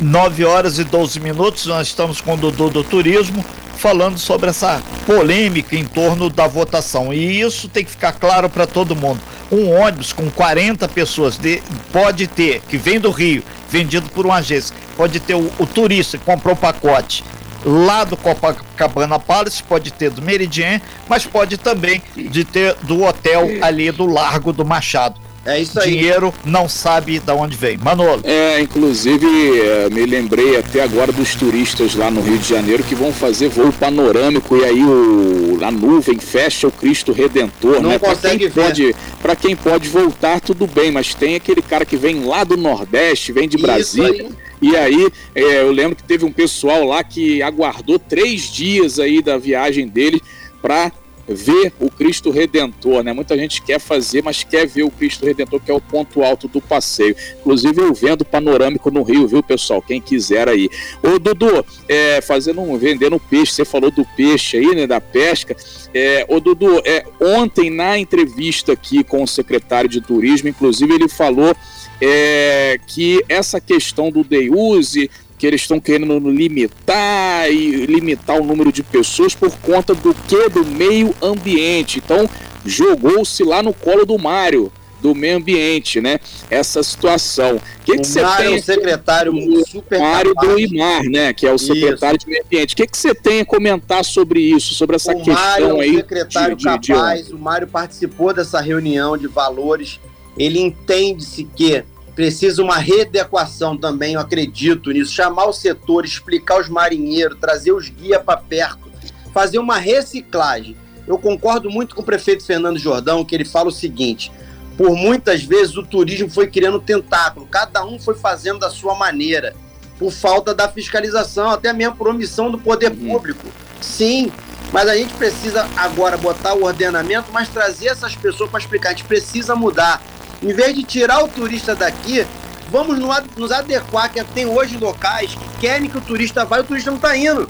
9 0.00 0.44
horas 0.44 0.78
e 0.78 0.84
12 0.84 1.18
minutos, 1.18 1.66
nós 1.66 1.88
estamos 1.88 2.20
com 2.20 2.34
o 2.34 2.36
Dudu 2.36 2.70
do 2.70 2.84
Turismo 2.84 3.44
falando 3.80 4.18
sobre 4.18 4.50
essa 4.50 4.82
polêmica 5.06 5.74
em 5.74 5.84
torno 5.84 6.28
da 6.28 6.46
votação. 6.46 7.14
E 7.14 7.40
isso 7.40 7.66
tem 7.66 7.82
que 7.82 7.90
ficar 7.90 8.12
claro 8.12 8.50
para 8.50 8.66
todo 8.66 8.94
mundo. 8.94 9.20
Um 9.50 9.70
ônibus 9.70 10.12
com 10.12 10.30
40 10.30 10.86
pessoas 10.88 11.38
de, 11.38 11.62
pode 11.90 12.26
ter, 12.26 12.60
que 12.68 12.76
vem 12.76 13.00
do 13.00 13.10
Rio, 13.10 13.42
vendido 13.70 14.08
por 14.10 14.26
uma 14.26 14.36
agência, 14.36 14.76
pode 14.96 15.18
ter 15.18 15.34
o, 15.34 15.50
o 15.58 15.66
turista 15.66 16.18
que 16.18 16.24
comprou 16.24 16.54
o 16.54 16.58
pacote 16.58 17.24
lá 17.64 18.04
do 18.04 18.16
Copacabana 18.16 19.18
Palace, 19.18 19.62
pode 19.62 19.90
ter 19.92 20.10
do 20.10 20.22
Meridian, 20.22 20.80
mas 21.08 21.26
pode 21.26 21.56
também 21.56 22.02
de 22.16 22.44
ter 22.44 22.74
do 22.82 23.02
hotel 23.02 23.48
ali 23.62 23.90
do 23.90 24.06
Largo 24.06 24.52
do 24.52 24.64
Machado. 24.64 25.20
É 25.44 25.60
isso 25.60 25.80
aí. 25.80 25.92
Dinheiro 25.92 26.34
não 26.44 26.68
sabe 26.68 27.18
de 27.18 27.32
onde 27.32 27.56
vem. 27.56 27.78
Manolo. 27.78 28.20
É, 28.24 28.60
inclusive, 28.60 29.26
é, 29.60 29.88
me 29.90 30.04
lembrei 30.04 30.56
até 30.56 30.82
agora 30.82 31.10
dos 31.12 31.34
turistas 31.34 31.94
lá 31.94 32.10
no 32.10 32.20
Rio 32.20 32.38
de 32.38 32.48
Janeiro 32.48 32.82
que 32.82 32.94
vão 32.94 33.12
fazer 33.12 33.48
voo 33.48 33.72
panorâmico 33.72 34.56
e 34.56 34.64
aí 34.64 34.84
o, 34.84 35.58
a 35.62 35.70
nuvem 35.70 36.18
fecha 36.18 36.68
o 36.68 36.72
Cristo 36.72 37.12
Redentor, 37.12 37.80
não 37.80 37.90
né? 37.90 37.98
Consegue 37.98 38.50
pra 38.50 38.64
quem, 38.64 38.64
pode, 38.64 38.96
pra 39.22 39.36
quem 39.36 39.56
pode 39.56 39.88
voltar, 39.88 40.40
tudo 40.40 40.66
bem, 40.66 40.90
mas 40.90 41.14
tem 41.14 41.36
aquele 41.36 41.62
cara 41.62 41.84
que 41.84 41.96
vem 41.96 42.24
lá 42.24 42.44
do 42.44 42.56
Nordeste, 42.56 43.32
vem 43.32 43.48
de 43.48 43.56
isso 43.56 43.66
Brasília. 43.66 44.26
Aí. 44.26 44.50
E 44.62 44.76
aí, 44.76 45.08
é, 45.34 45.62
eu 45.62 45.72
lembro 45.72 45.96
que 45.96 46.02
teve 46.02 46.26
um 46.26 46.32
pessoal 46.32 46.84
lá 46.84 47.02
que 47.02 47.42
aguardou 47.42 47.98
três 47.98 48.42
dias 48.42 48.98
aí 48.98 49.22
da 49.22 49.38
viagem 49.38 49.88
dele 49.88 50.20
para 50.60 50.92
ver 51.26 51.72
o 51.78 51.90
Cristo 51.90 52.30
Redentor, 52.30 53.02
né? 53.02 53.12
Muita 53.12 53.36
gente 53.36 53.62
quer 53.62 53.78
fazer, 53.78 54.22
mas 54.22 54.42
quer 54.42 54.66
ver 54.66 54.82
o 54.82 54.90
Cristo 54.90 55.24
Redentor, 55.24 55.60
que 55.60 55.70
é 55.70 55.74
o 55.74 55.80
ponto 55.80 56.22
alto 56.22 56.48
do 56.48 56.60
passeio. 56.60 57.14
Inclusive 57.40 57.80
eu 57.80 57.94
vendo 57.94 58.24
panorâmico 58.24 58.90
no 58.90 59.02
Rio, 59.02 59.26
viu, 59.28 59.42
pessoal? 59.42 59.80
Quem 59.80 60.00
quiser 60.00 60.48
aí. 60.48 60.68
Ô, 61.02 61.18
Dudu, 61.18 61.64
é, 61.88 62.20
fazendo 62.20 62.60
um, 62.60 62.76
vendendo 62.76 63.18
peixe, 63.18 63.52
você 63.52 63.64
falou 63.64 63.90
do 63.90 64.04
peixe 64.16 64.56
aí, 64.56 64.74
né, 64.74 64.86
da 64.86 65.00
pesca. 65.00 65.56
É, 65.94 66.24
ô, 66.28 66.40
Dudu, 66.40 66.82
é, 66.84 67.04
ontem 67.20 67.70
na 67.70 67.98
entrevista 67.98 68.72
aqui 68.72 69.04
com 69.04 69.22
o 69.22 69.28
secretário 69.28 69.88
de 69.88 70.00
Turismo, 70.00 70.48
inclusive 70.48 70.92
ele 70.92 71.08
falou 71.08 71.54
é, 72.00 72.78
que 72.86 73.22
essa 73.28 73.60
questão 73.60 74.10
do 74.10 74.24
day 74.24 74.50
use 74.50 75.10
que 75.40 75.46
eles 75.46 75.62
estão 75.62 75.80
querendo 75.80 76.18
limitar 76.28 77.50
e 77.50 77.86
limitar 77.86 78.38
o 78.38 78.44
número 78.44 78.70
de 78.70 78.82
pessoas 78.82 79.34
por 79.34 79.50
conta 79.60 79.94
do 79.94 80.12
que 80.12 80.50
do 80.50 80.62
meio 80.66 81.14
ambiente. 81.22 81.98
Então 81.98 82.28
jogou-se 82.64 83.42
lá 83.42 83.62
no 83.62 83.72
colo 83.72 84.04
do 84.04 84.18
Mário 84.18 84.70
do 85.00 85.14
meio 85.14 85.38
ambiente, 85.38 85.98
né? 85.98 86.20
Essa 86.50 86.82
situação. 86.82 87.56
O 87.56 87.84
que, 87.86 87.96
que 87.96 88.06
você 88.06 88.20
tem? 88.36 88.52
É 88.52 88.58
o 88.58 88.62
secretário 88.62 89.32
o 89.32 89.66
super 89.66 89.98
Mário 89.98 90.34
do 90.34 90.60
IMAR, 90.60 91.04
né? 91.04 91.32
Que 91.32 91.46
é 91.46 91.52
o 91.52 91.56
secretário 91.56 92.18
isso. 92.18 92.26
de 92.26 92.32
meio 92.32 92.44
ambiente. 92.44 92.74
O 92.74 92.76
que, 92.76 92.86
que 92.86 92.98
você 92.98 93.14
tem 93.14 93.40
a 93.40 93.44
comentar 93.46 94.04
sobre 94.04 94.40
isso, 94.40 94.74
sobre 94.74 94.96
essa 94.96 95.12
o 95.12 95.22
questão 95.22 95.34
Mário 95.34 95.80
aí? 95.80 95.92
O 95.92 95.96
secretário 95.96 96.54
de, 96.54 96.64
capaz, 96.64 97.28
de... 97.28 97.32
o 97.32 97.38
Mário 97.38 97.66
participou 97.66 98.34
dessa 98.34 98.60
reunião 98.60 99.16
de 99.16 99.26
valores. 99.26 99.98
Ele 100.36 100.60
entende-se 100.60 101.44
que 101.44 101.82
Precisa 102.20 102.62
uma 102.62 102.76
readequação 102.76 103.78
também, 103.78 104.12
eu 104.12 104.20
acredito 104.20 104.90
nisso. 104.90 105.10
Chamar 105.10 105.46
o 105.46 105.54
setor, 105.54 106.04
explicar 106.04 106.60
os 106.60 106.68
marinheiros, 106.68 107.38
trazer 107.40 107.72
os 107.72 107.88
guias 107.88 108.22
para 108.22 108.36
perto, 108.36 108.92
fazer 109.32 109.58
uma 109.58 109.78
reciclagem. 109.78 110.76
Eu 111.06 111.16
concordo 111.16 111.70
muito 111.70 111.94
com 111.94 112.02
o 112.02 112.04
prefeito 112.04 112.44
Fernando 112.44 112.78
Jordão, 112.78 113.24
que 113.24 113.34
ele 113.34 113.46
fala 113.46 113.70
o 113.70 113.72
seguinte: 113.72 114.30
por 114.76 114.94
muitas 114.94 115.42
vezes 115.42 115.78
o 115.78 115.82
turismo 115.82 116.28
foi 116.28 116.46
criando 116.46 116.78
tentáculo, 116.78 117.46
cada 117.46 117.82
um 117.86 117.98
foi 117.98 118.14
fazendo 118.14 118.58
da 118.58 118.68
sua 118.68 118.94
maneira, 118.94 119.56
por 119.98 120.12
falta 120.12 120.54
da 120.54 120.68
fiscalização, 120.68 121.48
até 121.48 121.72
mesmo 121.72 121.96
por 121.96 122.06
omissão 122.06 122.50
do 122.50 122.58
poder 122.58 122.92
uhum. 122.92 123.12
público. 123.12 123.46
Sim, 123.80 124.30
mas 124.70 124.86
a 124.90 124.94
gente 124.94 125.14
precisa 125.14 125.66
agora 125.74 126.18
botar 126.18 126.52
o 126.52 126.64
ordenamento, 126.64 127.32
mas 127.32 127.48
trazer 127.48 127.86
essas 127.86 128.14
pessoas 128.14 128.50
para 128.50 128.60
explicar. 128.60 128.90
A 128.90 128.92
gente 128.92 129.04
precisa 129.04 129.56
mudar. 129.56 130.02
Em 130.42 130.54
vez 130.54 130.74
de 130.74 130.82
tirar 130.82 131.22
o 131.22 131.28
turista 131.28 131.74
daqui, 131.74 132.26
vamos 132.70 132.98
nos 133.36 133.52
adequar, 133.52 134.10
que 134.10 134.24
tem 134.24 134.46
hoje 134.46 134.78
locais 134.78 135.34
que 135.34 135.60
querem 135.60 135.88
que 135.88 135.98
o 135.98 136.00
turista 136.00 136.46
vá 136.46 136.58
e 136.58 136.60
o 136.62 136.64
turista 136.64 136.90
não 136.90 136.96
está 136.96 137.14
indo. 137.14 137.46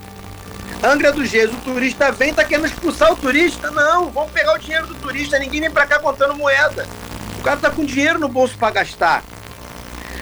Angra 0.83 1.13
dos 1.13 1.31
Reis, 1.31 1.49
o 1.53 1.57
turista 1.57 2.11
vem 2.11 2.31
está 2.31 2.43
querendo 2.43 2.65
expulsar 2.65 3.13
o 3.13 3.15
turista. 3.15 3.71
Não, 3.71 4.09
vamos 4.09 4.31
pegar 4.31 4.55
o 4.55 4.57
dinheiro 4.57 4.87
do 4.87 4.95
turista, 4.95 5.39
ninguém 5.39 5.61
vem 5.61 5.71
para 5.71 5.85
cá 5.85 5.99
contando 5.99 6.35
moeda. 6.35 6.85
O 7.39 7.43
cara 7.43 7.55
está 7.55 7.69
com 7.69 7.85
dinheiro 7.85 8.19
no 8.19 8.27
bolso 8.27 8.57
para 8.57 8.73
gastar. 8.73 9.23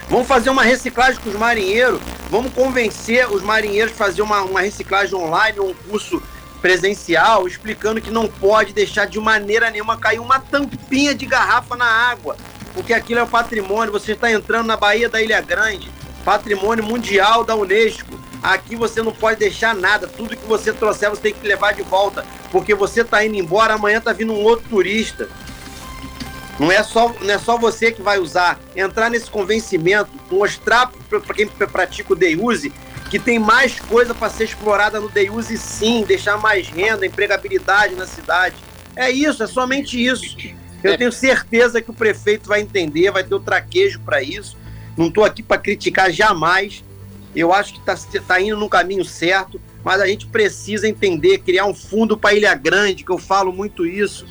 Vamos 0.08 0.28
fazer 0.28 0.52
uma 0.52 0.62
reciclagem 0.62 1.20
com 1.22 1.30
os 1.30 1.36
marinheiros, 1.36 2.00
vamos 2.30 2.54
convencer 2.54 3.32
os 3.32 3.42
marinheiros 3.42 3.94
a 3.94 3.96
fazer 3.96 4.22
uma, 4.22 4.42
uma 4.42 4.62
reciclagem 4.62 5.16
online 5.16 5.60
um 5.60 5.74
curso 5.90 6.22
presencial 6.62 7.48
explicando 7.48 8.02
que 8.02 8.12
não 8.12 8.28
pode 8.28 8.74
deixar 8.74 9.06
de 9.06 9.20
maneira 9.20 9.72
nenhuma 9.72 9.98
cair 9.98 10.20
uma 10.20 10.40
tampinha 10.40 11.16
de 11.16 11.26
garrafa 11.26 11.76
na 11.76 11.86
água 11.86 12.36
porque 12.74 12.94
aquilo 12.94 13.20
é 13.20 13.24
o 13.24 13.28
patrimônio. 13.28 13.92
Você 13.92 14.14
está 14.14 14.32
entrando 14.32 14.68
na 14.68 14.78
Baía 14.78 15.10
da 15.10 15.22
Ilha 15.22 15.42
Grande, 15.42 15.90
patrimônio 16.24 16.84
mundial 16.84 17.44
da 17.44 17.56
Unesco. 17.56 18.20
Aqui 18.42 18.76
você 18.76 19.02
não 19.02 19.12
pode 19.12 19.40
deixar 19.40 19.76
nada. 19.76 20.08
Tudo 20.08 20.38
que 20.38 20.46
você 20.46 20.72
trouxer 20.72 21.10
você 21.10 21.22
tem 21.22 21.34
que 21.34 21.48
levar 21.48 21.74
de 21.74 21.82
volta, 21.84 22.26
porque 22.52 22.74
você 22.74 23.02
está 23.02 23.24
indo 23.24 23.36
embora. 23.36 23.74
Amanhã 23.74 23.98
está 23.98 24.14
vindo 24.14 24.34
um 24.34 24.44
outro 24.44 24.68
turista. 24.70 25.28
Não 26.58 26.72
é 26.72 26.84
só, 26.84 27.14
não 27.22 27.34
é 27.34 27.38
só 27.38 27.58
você 27.58 27.92
que 27.92 28.02
vai 28.02 28.20
usar. 28.20 28.60
Entrar 28.76 29.10
nesse 29.10 29.30
convencimento, 29.30 30.10
mostrar 30.30 30.92
para 31.10 31.34
quem 31.34 31.48
pratica 31.48 32.14
o 32.14 32.16
day 32.16 32.36
use 32.36 32.72
que 33.10 33.18
tem 33.18 33.40
mais 33.40 33.80
coisa 33.80 34.14
para 34.14 34.30
ser 34.30 34.44
explorada 34.44 35.00
no 35.00 35.10
day 35.10 35.30
use, 35.30 35.58
sim, 35.58 36.04
deixar 36.08 36.38
mais 36.38 36.68
renda, 36.68 37.06
empregabilidade 37.06 37.96
na 37.96 38.06
cidade. 38.06 38.56
É 38.96 39.10
isso, 39.10 39.42
é 39.42 39.48
somente 39.48 40.04
isso. 40.04 40.38
Eu 40.84 40.94
é. 40.94 40.98
tenho 40.98 41.12
certeza 41.12 41.82
que 41.82 41.92
o 41.92 41.94
prefeito 41.94 42.48
vai 42.48 42.62
entender, 42.62 43.12
vai 43.12 43.24
ter 43.24 43.36
o 43.36 43.40
traquejo 43.40 44.00
para 44.02 44.22
isso. 44.22 44.58
Não 44.98 45.08
estou 45.08 45.24
aqui 45.24 45.44
para 45.44 45.58
criticar 45.58 46.12
jamais. 46.12 46.84
Eu 47.36 47.54
acho 47.54 47.74
que 47.74 47.80
está 47.80 47.96
tá 48.22 48.42
indo 48.42 48.58
no 48.58 48.70
caminho 48.70 49.06
certo, 49.06 49.62
mas 49.84 50.02
a 50.02 50.08
gente 50.08 50.26
precisa 50.28 50.88
entender, 50.88 51.40
criar 51.40 51.66
um 51.66 51.76
fundo 51.76 52.18
para 52.18 52.34
Ilha 52.34 52.56
Grande, 52.56 53.04
que 53.04 53.12
eu 53.12 53.18
falo 53.18 53.52
muito 53.52 53.86
isso. 53.86 54.26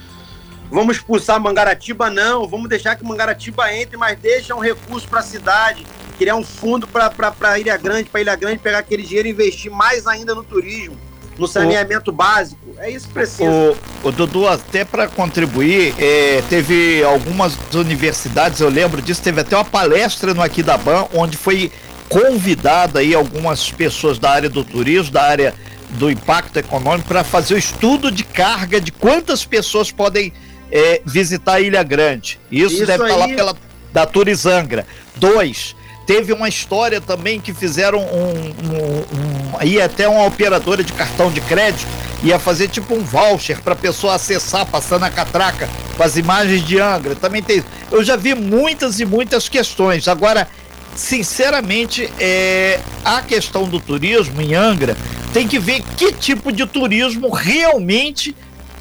Vamos 0.70 0.96
expulsar 0.96 1.40
Mangaratiba? 1.40 2.10
Não. 2.10 2.46
Vamos 2.46 2.68
deixar 2.68 2.96
que 2.96 3.04
Mangaratiba 3.04 3.72
entre, 3.72 3.96
mas 3.96 4.18
deixa 4.18 4.54
um 4.54 4.58
recurso 4.58 5.08
para 5.08 5.20
a 5.20 5.22
cidade. 5.22 5.86
Criar 6.18 6.34
um 6.34 6.44
fundo 6.44 6.88
para 6.88 7.58
Ilha 7.58 7.76
Grande, 7.76 8.10
para 8.10 8.20
Ilha 8.20 8.34
Grande 8.34 8.58
pegar 8.58 8.78
aquele 8.78 9.02
dinheiro 9.02 9.28
e 9.28 9.30
investir 9.30 9.70
mais 9.70 10.06
ainda 10.06 10.34
no 10.34 10.42
turismo 10.42 11.07
no 11.38 11.46
saneamento 11.46 12.10
o, 12.10 12.14
básico. 12.14 12.60
É 12.78 12.90
isso 12.90 13.06
que 13.06 13.14
precisa. 13.14 13.50
O, 13.50 14.08
o 14.08 14.12
Dudu, 14.12 14.46
até 14.46 14.84
para 14.84 15.08
contribuir, 15.08 15.94
é, 15.98 16.42
teve 16.48 17.02
algumas 17.04 17.56
universidades, 17.72 18.60
eu 18.60 18.68
lembro 18.68 19.00
disso, 19.00 19.22
teve 19.22 19.40
até 19.40 19.56
uma 19.56 19.64
palestra 19.64 20.34
no 20.34 20.42
Aquidaban, 20.42 21.06
onde 21.14 21.36
foi 21.36 21.70
convidada 22.08 23.00
aí 23.00 23.14
algumas 23.14 23.70
pessoas 23.70 24.18
da 24.18 24.30
área 24.30 24.48
do 24.48 24.64
turismo, 24.64 25.12
da 25.12 25.22
área 25.22 25.54
do 25.90 26.10
impacto 26.10 26.58
econômico, 26.58 27.08
para 27.08 27.22
fazer 27.24 27.54
o 27.54 27.58
estudo 27.58 28.10
de 28.10 28.24
carga 28.24 28.80
de 28.80 28.90
quantas 28.90 29.44
pessoas 29.44 29.90
podem 29.90 30.32
é, 30.70 31.00
visitar 31.04 31.54
a 31.54 31.60
Ilha 31.60 31.82
Grande. 31.82 32.38
Isso, 32.50 32.76
Isso 32.76 32.86
deve 32.86 33.04
aí... 33.04 33.10
estar 33.10 33.26
lá 33.26 33.28
pela 33.28 33.68
da 33.92 34.06
Turizangra. 34.06 34.86
Dois, 35.16 35.74
Teve 36.08 36.32
uma 36.32 36.48
história 36.48 37.02
também 37.02 37.38
que 37.38 37.52
fizeram 37.52 38.00
um, 38.00 38.30
um, 38.32 39.52
um 39.52 39.58
aí 39.58 39.78
até 39.78 40.08
uma 40.08 40.24
operadora 40.24 40.82
de 40.82 40.90
cartão 40.94 41.30
de 41.30 41.38
crédito 41.42 41.86
ia 42.22 42.38
fazer 42.38 42.68
tipo 42.68 42.94
um 42.94 43.04
voucher 43.04 43.60
para 43.60 43.76
pessoa 43.76 44.14
acessar 44.14 44.64
passando 44.64 45.04
a 45.04 45.10
catraca 45.10 45.68
com 45.98 46.02
as 46.02 46.16
imagens 46.16 46.66
de 46.66 46.80
Angra. 46.80 47.14
Também 47.14 47.42
tem. 47.42 47.62
Eu 47.92 48.02
já 48.02 48.16
vi 48.16 48.34
muitas 48.34 48.98
e 49.00 49.04
muitas 49.04 49.50
questões. 49.50 50.08
Agora, 50.08 50.48
sinceramente, 50.96 52.10
é, 52.18 52.80
a 53.04 53.20
questão 53.20 53.68
do 53.68 53.78
turismo 53.78 54.40
em 54.40 54.54
Angra 54.54 54.96
tem 55.34 55.46
que 55.46 55.58
ver 55.58 55.82
que 55.94 56.10
tipo 56.14 56.50
de 56.50 56.66
turismo 56.66 57.28
realmente 57.28 58.34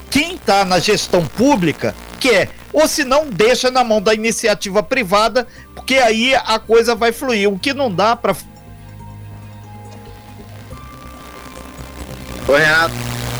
quem 0.09 0.35
está 0.35 0.63
na 0.63 0.79
gestão 0.79 1.25
pública 1.25 1.93
quer 2.21 2.51
ou 2.77 2.87
se 2.87 3.03
não 3.03 3.27
deixa 3.27 3.71
na 3.71 3.83
mão 3.83 3.99
da 3.99 4.13
iniciativa 4.13 4.83
privada, 4.83 5.47
porque 5.73 5.95
aí 5.95 6.35
a 6.35 6.59
coisa 6.59 6.93
vai 6.93 7.11
fluir. 7.11 7.51
O 7.51 7.57
que 7.57 7.73
não 7.73 7.91
dá 7.91 8.15
para 8.15 8.35
Oi, 12.47 12.59
Renato. 12.59 12.93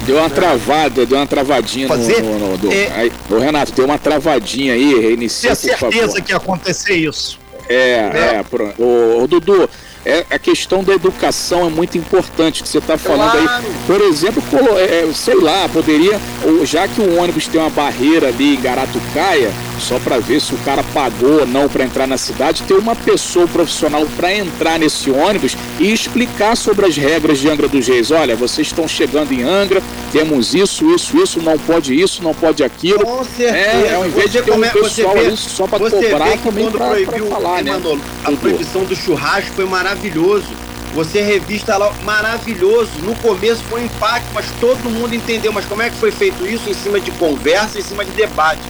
Deu 0.08 0.18
uma 0.18 0.30
travada, 0.30 1.06
deu 1.06 1.18
uma 1.20 1.28
travadinha 1.28 1.88
Fazer? 1.88 2.24
no. 2.24 2.40
no, 2.40 2.58
no 2.58 2.74
é... 2.74 2.92
aí, 2.94 3.12
ô, 3.30 3.38
Renato, 3.38 3.74
deu 3.74 3.86
uma 3.86 4.00
travadinha 4.00 4.74
aí, 4.74 5.00
reinicia. 5.00 5.56
Tenho 5.56 5.78
certeza 5.78 6.20
que 6.20 6.32
ia 6.32 6.38
acontecer 6.38 6.96
isso. 6.96 7.40
É, 7.70 7.76
é, 7.76 8.36
é 8.40 8.44
pronto. 8.44 8.82
Ô, 8.82 9.22
ô, 9.22 9.28
Dudu, 9.28 9.70
é, 10.08 10.26
a 10.30 10.40
questão 10.40 10.84
da 10.84 10.94
educação 10.94 11.66
é 11.66 11.70
muito 11.70 11.98
importante 11.98 12.64
que 12.64 12.70
você 12.70 12.78
está 12.78 12.98
falando 12.98 13.44
claro. 13.44 13.66
aí. 13.66 13.74
Por 13.86 14.02
exemplo, 14.02 14.42
é, 14.78 15.12
sei 15.14 15.36
lá, 15.36 15.68
poderia 15.68 16.20
já 16.64 16.88
que 16.88 17.02
o 17.02 17.20
ônibus 17.20 17.48
tem 17.48 17.60
uma 17.60 17.70
barreira 17.70 18.30
ali 18.30 18.56
em 18.56 18.62
Garatucaia, 18.62 19.52
só 19.80 20.00
para 20.00 20.20
ver 20.20 20.42
se 20.42 20.54
o 20.54 20.58
cara 20.60 20.84
pagou 20.94 21.42
ou 21.42 21.46
não 21.46 21.68
para 21.68 21.84
entrar 21.84 22.08
na 22.08 22.18
cidade, 22.18 22.64
ter 22.64 22.74
uma 22.74 22.96
pessoa 22.96 23.48
profissional 23.48 24.06
para 24.16 24.34
entrar 24.34 24.80
nesse 24.80 25.10
ônibus 25.10 25.56
e 25.80 25.92
explicar 25.92 26.56
sobre 26.56 26.86
as 26.86 26.96
regras 26.98 27.40
de 27.40 27.50
Angra 27.50 27.68
dos 27.68 27.88
Reis. 27.88 28.12
Olha, 28.12 28.36
vocês 28.36 28.68
estão 28.68 28.88
chegando 28.88 29.32
em 29.32 29.44
Angra, 29.44 29.82
temos 30.12 30.54
isso, 30.54 30.94
isso, 30.94 31.18
isso, 31.18 31.42
não 31.42 31.58
pode 31.58 31.94
isso, 31.94 32.24
não 32.24 32.34
pode 32.34 32.64
aquilo. 32.64 33.04
Com 33.04 33.24
certeza. 33.24 33.58
É, 33.58 33.96
ao 33.96 34.06
invés 34.06 34.32
de 34.32 34.42
ter 34.42 34.52
um 34.52 34.62
pessoal 34.62 35.14
vê, 35.14 35.28
ali 35.28 35.38
só 35.38 35.68
para 35.68 35.78
você 35.80 36.10
cobrar 36.10 36.38
também 36.38 36.72
pra 36.72 37.20
falar, 37.30 37.64
né? 37.64 37.72
Manolo, 37.72 38.02
a 38.24 38.32
proibição 38.32 38.84
do 38.84 38.96
churrasco 38.96 39.52
foi 39.56 39.66
maravilhoso. 39.66 40.48
Você 40.94 41.22
revista 41.22 41.78
lá, 41.78 41.94
maravilhoso. 42.04 42.90
No 43.04 43.14
começo 43.18 43.62
foi 43.70 43.82
um 43.82 43.86
impacto, 43.86 44.30
mas 44.34 44.46
todo 44.60 44.90
mundo 44.90 45.14
entendeu. 45.14 45.52
Mas 45.52 45.66
como 45.66 45.82
é 45.82 45.90
que 45.90 45.96
foi 45.98 46.12
feito 46.12 46.46
isso? 46.48 46.70
Em 46.70 46.74
cima 46.74 47.00
de 47.00 47.12
conversa, 47.12 47.78
em 47.78 47.84
cima 47.84 48.04
de 48.04 48.12
debate. 48.12 48.62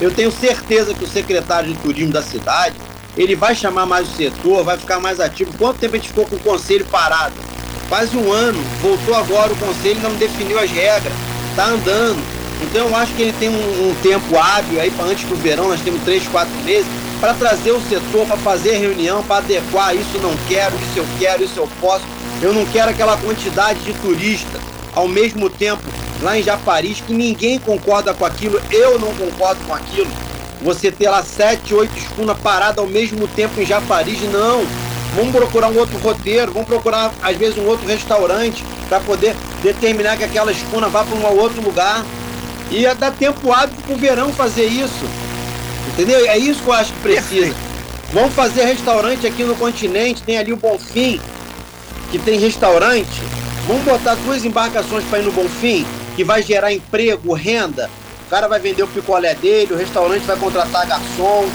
Eu 0.00 0.10
tenho 0.10 0.30
certeza 0.30 0.92
que 0.92 1.04
o 1.04 1.08
secretário 1.08 1.72
de 1.72 1.78
turismo 1.78 2.12
da 2.12 2.22
cidade, 2.22 2.74
ele 3.16 3.36
vai 3.36 3.54
chamar 3.54 3.86
mais 3.86 4.08
o 4.08 4.16
setor, 4.16 4.64
vai 4.64 4.76
ficar 4.76 4.98
mais 5.00 5.20
ativo. 5.20 5.56
Quanto 5.56 5.78
tempo 5.78 5.94
a 5.94 5.98
gente 5.98 6.08
ficou 6.08 6.26
com 6.26 6.36
o 6.36 6.40
conselho 6.40 6.84
parado? 6.86 7.34
Quase 7.88 8.16
um 8.16 8.32
ano. 8.32 8.60
Voltou 8.82 9.14
agora 9.14 9.52
o 9.52 9.56
conselho, 9.56 10.00
não 10.00 10.14
definiu 10.14 10.58
as 10.58 10.70
regras. 10.70 11.12
Tá 11.54 11.66
andando. 11.66 12.22
Então 12.62 12.88
eu 12.88 12.96
acho 12.96 13.12
que 13.14 13.22
ele 13.22 13.34
tem 13.38 13.48
um, 13.48 13.90
um 13.90 13.94
tempo 14.02 14.38
hábil 14.38 14.80
aí 14.80 14.92
antes 15.02 15.24
do 15.28 15.36
verão, 15.36 15.68
nós 15.68 15.80
temos 15.80 16.02
três, 16.02 16.26
quatro 16.28 16.54
meses 16.64 16.86
para 17.20 17.34
trazer 17.34 17.72
o 17.72 17.80
setor, 17.80 18.26
para 18.26 18.36
fazer 18.38 18.76
reunião, 18.76 19.22
para 19.22 19.36
adequar 19.36 19.94
isso 19.94 20.18
não 20.18 20.34
quero, 20.48 20.74
isso 20.76 20.98
eu 20.98 21.06
quero, 21.18 21.44
isso 21.44 21.58
eu 21.58 21.68
posso. 21.80 22.04
Eu 22.42 22.52
não 22.52 22.64
quero 22.66 22.90
aquela 22.90 23.16
quantidade 23.16 23.80
de 23.80 23.92
turista 23.94 24.60
ao 24.94 25.08
mesmo 25.08 25.48
tempo 25.48 25.82
lá 26.24 26.38
em 26.38 26.42
Japaris 26.42 27.00
que 27.00 27.12
ninguém 27.12 27.58
concorda 27.58 28.14
com 28.14 28.24
aquilo, 28.24 28.60
eu 28.70 28.98
não 28.98 29.14
concordo 29.14 29.62
com 29.66 29.74
aquilo. 29.74 30.10
Você 30.62 30.90
ter 30.90 31.10
lá 31.10 31.22
sete, 31.22 31.74
oito 31.74 31.96
escunas 31.98 32.38
paradas 32.38 32.78
ao 32.78 32.86
mesmo 32.86 33.28
tempo 33.28 33.60
em 33.60 33.66
Japaris, 33.66 34.20
não. 34.32 34.64
Vamos 35.14 35.30
procurar 35.30 35.68
um 35.68 35.78
outro 35.78 35.98
roteiro, 35.98 36.52
vamos 36.52 36.66
procurar 36.66 37.12
às 37.22 37.36
vezes 37.36 37.58
um 37.58 37.66
outro 37.66 37.86
restaurante 37.86 38.64
para 38.88 38.98
poder 39.00 39.36
determinar 39.62 40.16
que 40.16 40.24
aquela 40.24 40.50
escuna 40.50 40.88
vá 40.88 41.04
para 41.04 41.14
um 41.14 41.38
outro 41.38 41.62
lugar. 41.62 42.04
E 42.70 42.80
ia 42.80 42.94
dar 42.94 43.12
tempo 43.12 43.52
hábil 43.52 43.76
para 43.86 43.94
o 43.94 43.98
verão 43.98 44.32
fazer 44.32 44.64
isso. 44.64 45.04
Entendeu? 45.92 46.26
É 46.26 46.38
isso 46.38 46.62
que 46.62 46.68
eu 46.68 46.72
acho 46.72 46.92
que 46.92 47.00
precisa. 47.00 47.54
Vamos 48.12 48.32
fazer 48.32 48.64
restaurante 48.64 49.26
aqui 49.26 49.44
no 49.44 49.54
continente, 49.54 50.22
tem 50.22 50.38
ali 50.38 50.52
o 50.52 50.56
Bonfim, 50.56 51.20
que 52.10 52.18
tem 52.18 52.38
restaurante. 52.38 53.22
Vamos 53.66 53.82
botar 53.82 54.14
duas 54.14 54.44
embarcações 54.44 55.04
para 55.04 55.18
ir 55.18 55.24
no 55.24 55.32
Bonfim, 55.32 55.86
que 56.14 56.24
vai 56.24 56.42
gerar 56.42 56.72
emprego, 56.72 57.32
renda. 57.32 57.90
O 58.26 58.30
cara 58.30 58.48
vai 58.48 58.58
vender 58.58 58.82
o 58.82 58.88
picolé 58.88 59.34
dele, 59.34 59.74
o 59.74 59.76
restaurante 59.76 60.22
vai 60.22 60.36
contratar 60.36 60.86
garçom. 60.86 61.46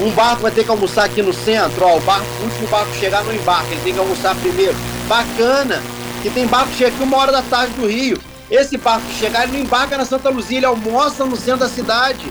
Um 0.00 0.10
barco 0.10 0.42
vai 0.42 0.50
ter 0.50 0.64
que 0.64 0.70
almoçar 0.70 1.04
aqui 1.04 1.22
no 1.22 1.32
centro, 1.32 1.84
ó, 1.84 1.96
o, 1.96 2.00
barco, 2.00 2.26
o 2.40 2.44
último 2.44 2.68
barco 2.68 2.92
chegar 3.00 3.24
não 3.24 3.34
embarca, 3.34 3.70
ele 3.70 3.80
tem 3.82 3.94
que 3.94 3.98
almoçar 3.98 4.34
primeiro. 4.36 4.76
Bacana, 5.08 5.82
que 6.22 6.28
tem 6.28 6.46
barco 6.46 6.68
que 6.70 6.76
chega 6.76 6.94
aqui 6.94 7.02
uma 7.02 7.16
hora 7.16 7.32
da 7.32 7.42
tarde 7.42 7.72
do 7.74 7.86
Rio. 7.86 8.18
Esse 8.50 8.76
barco 8.76 9.06
chegar, 9.18 9.44
ele 9.44 9.52
não 9.52 9.60
embarca 9.60 9.96
na 9.96 10.04
Santa 10.04 10.28
Luzia, 10.28 10.58
ele 10.58 10.66
almoça 10.66 11.24
no 11.24 11.36
centro 11.36 11.60
da 11.60 11.68
cidade. 11.68 12.26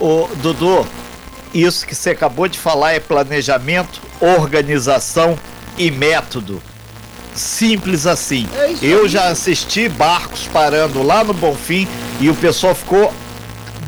Ô, 0.00 0.28
Dudu, 0.36 0.86
isso 1.54 1.86
que 1.86 1.94
você 1.94 2.10
acabou 2.10 2.48
de 2.48 2.58
falar 2.58 2.92
é 2.92 3.00
planejamento, 3.00 4.00
organização 4.20 5.38
e 5.78 5.90
método. 5.90 6.60
Simples 7.40 8.06
assim. 8.06 8.46
É 8.54 8.74
Eu 8.82 9.08
já 9.08 9.28
assisti 9.28 9.88
barcos 9.88 10.48
parando 10.52 11.02
lá 11.02 11.24
no 11.24 11.32
Bonfim 11.32 11.88
e 12.20 12.28
o 12.28 12.34
pessoal 12.34 12.74
ficou 12.74 13.12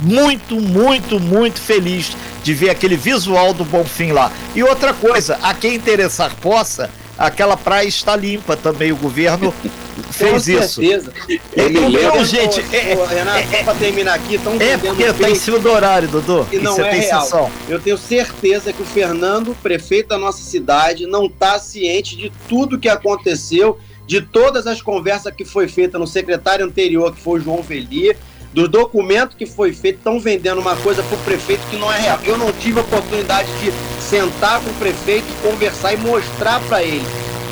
muito, 0.03 0.61
muito, 0.61 1.21
muito 1.21 1.61
feliz 1.61 2.17
de 2.43 2.55
ver 2.55 2.71
aquele 2.71 2.97
visual 2.97 3.53
do 3.53 3.65
Bonfim 3.65 4.13
lá. 4.13 4.33
E 4.55 4.63
outra 4.63 4.93
coisa, 4.93 5.39
a 5.43 5.55
quem 5.55 5.75
interessar 5.75 6.35
possa, 6.37 6.91
aquela 7.19 7.57
praia 7.57 7.87
está 7.87 8.17
limpa 8.17 8.57
também. 8.57 8.93
O 8.93 8.97
governo 8.97 9.53
fez 10.11 10.31
Com 10.31 10.37
isso. 10.37 10.81
certeza. 10.83 11.13
Eu 11.57 11.71
me 11.71 11.79
Então, 11.79 11.89
lembro- 11.89 12.25
gente, 12.25 12.61
Ô, 12.61 12.65
é- 12.75 13.15
Renato, 13.15 13.49
só 13.51 13.63
pra 13.65 13.75
terminar 13.75 14.15
aqui, 14.15 14.35
estão 14.37 14.55
É 14.61 14.77
porque 14.79 15.13
tá 15.13 15.31
em 15.31 15.35
cima 15.35 15.59
do 15.59 15.71
horário, 15.71 16.09
Dudu. 16.09 16.47
E 16.53 16.59
não 16.59 16.75
você 16.75 16.83
é 16.83 16.91
tem 16.91 17.01
real. 17.01 17.23
sessão. 17.23 17.51
Eu 17.69 17.81
tenho 17.81 17.99
certeza 17.99 18.73
que 18.73 18.83
o 18.83 18.87
Fernando, 18.87 19.57
prefeito 19.63 20.09
da 20.09 20.19
nossa 20.19 20.43
cidade, 20.43 21.07
não 21.07 21.27
está 21.27 21.59
ciente 21.59 22.17
de 22.17 22.33
tudo 22.49 22.79
que 22.79 22.89
aconteceu, 22.89 23.79
de 24.07 24.21
todas 24.21 24.67
as 24.67 24.83
conversas 24.83 25.33
que 25.35 25.45
foi 25.45 25.69
feita 25.69 25.99
no 25.99 26.07
secretário 26.07 26.65
anterior, 26.67 27.15
que 27.15 27.21
foi 27.21 27.39
o 27.41 27.43
João 27.43 27.63
Veli, 27.63 28.17
do 28.53 28.69
documento 28.69 29.37
que 29.37 29.47
foi 29.47 29.73
feito, 29.73 29.97
estão 29.97 30.21
vendendo 30.21 30.61
uma 30.61 30.77
coisa 30.77 31.03
para 31.03 31.17
o 31.17 31.21
prefeito 31.21 31.63
que 31.71 31.77
não 31.77 31.93
é 31.93 31.99
real. 31.99 32.19
Eu 32.25 32.37
não 32.37 32.53
tive 32.53 32.79
a 32.79 32.83
oportunidade 32.83 33.49
de 33.61 33.73
sentar 34.03 34.61
com 34.61 34.71
o 34.71 34.75
prefeito, 34.75 35.27
conversar 35.43 35.95
e 35.95 35.97
mostrar 35.97 36.61
para 36.61 36.83
ele 36.83 37.05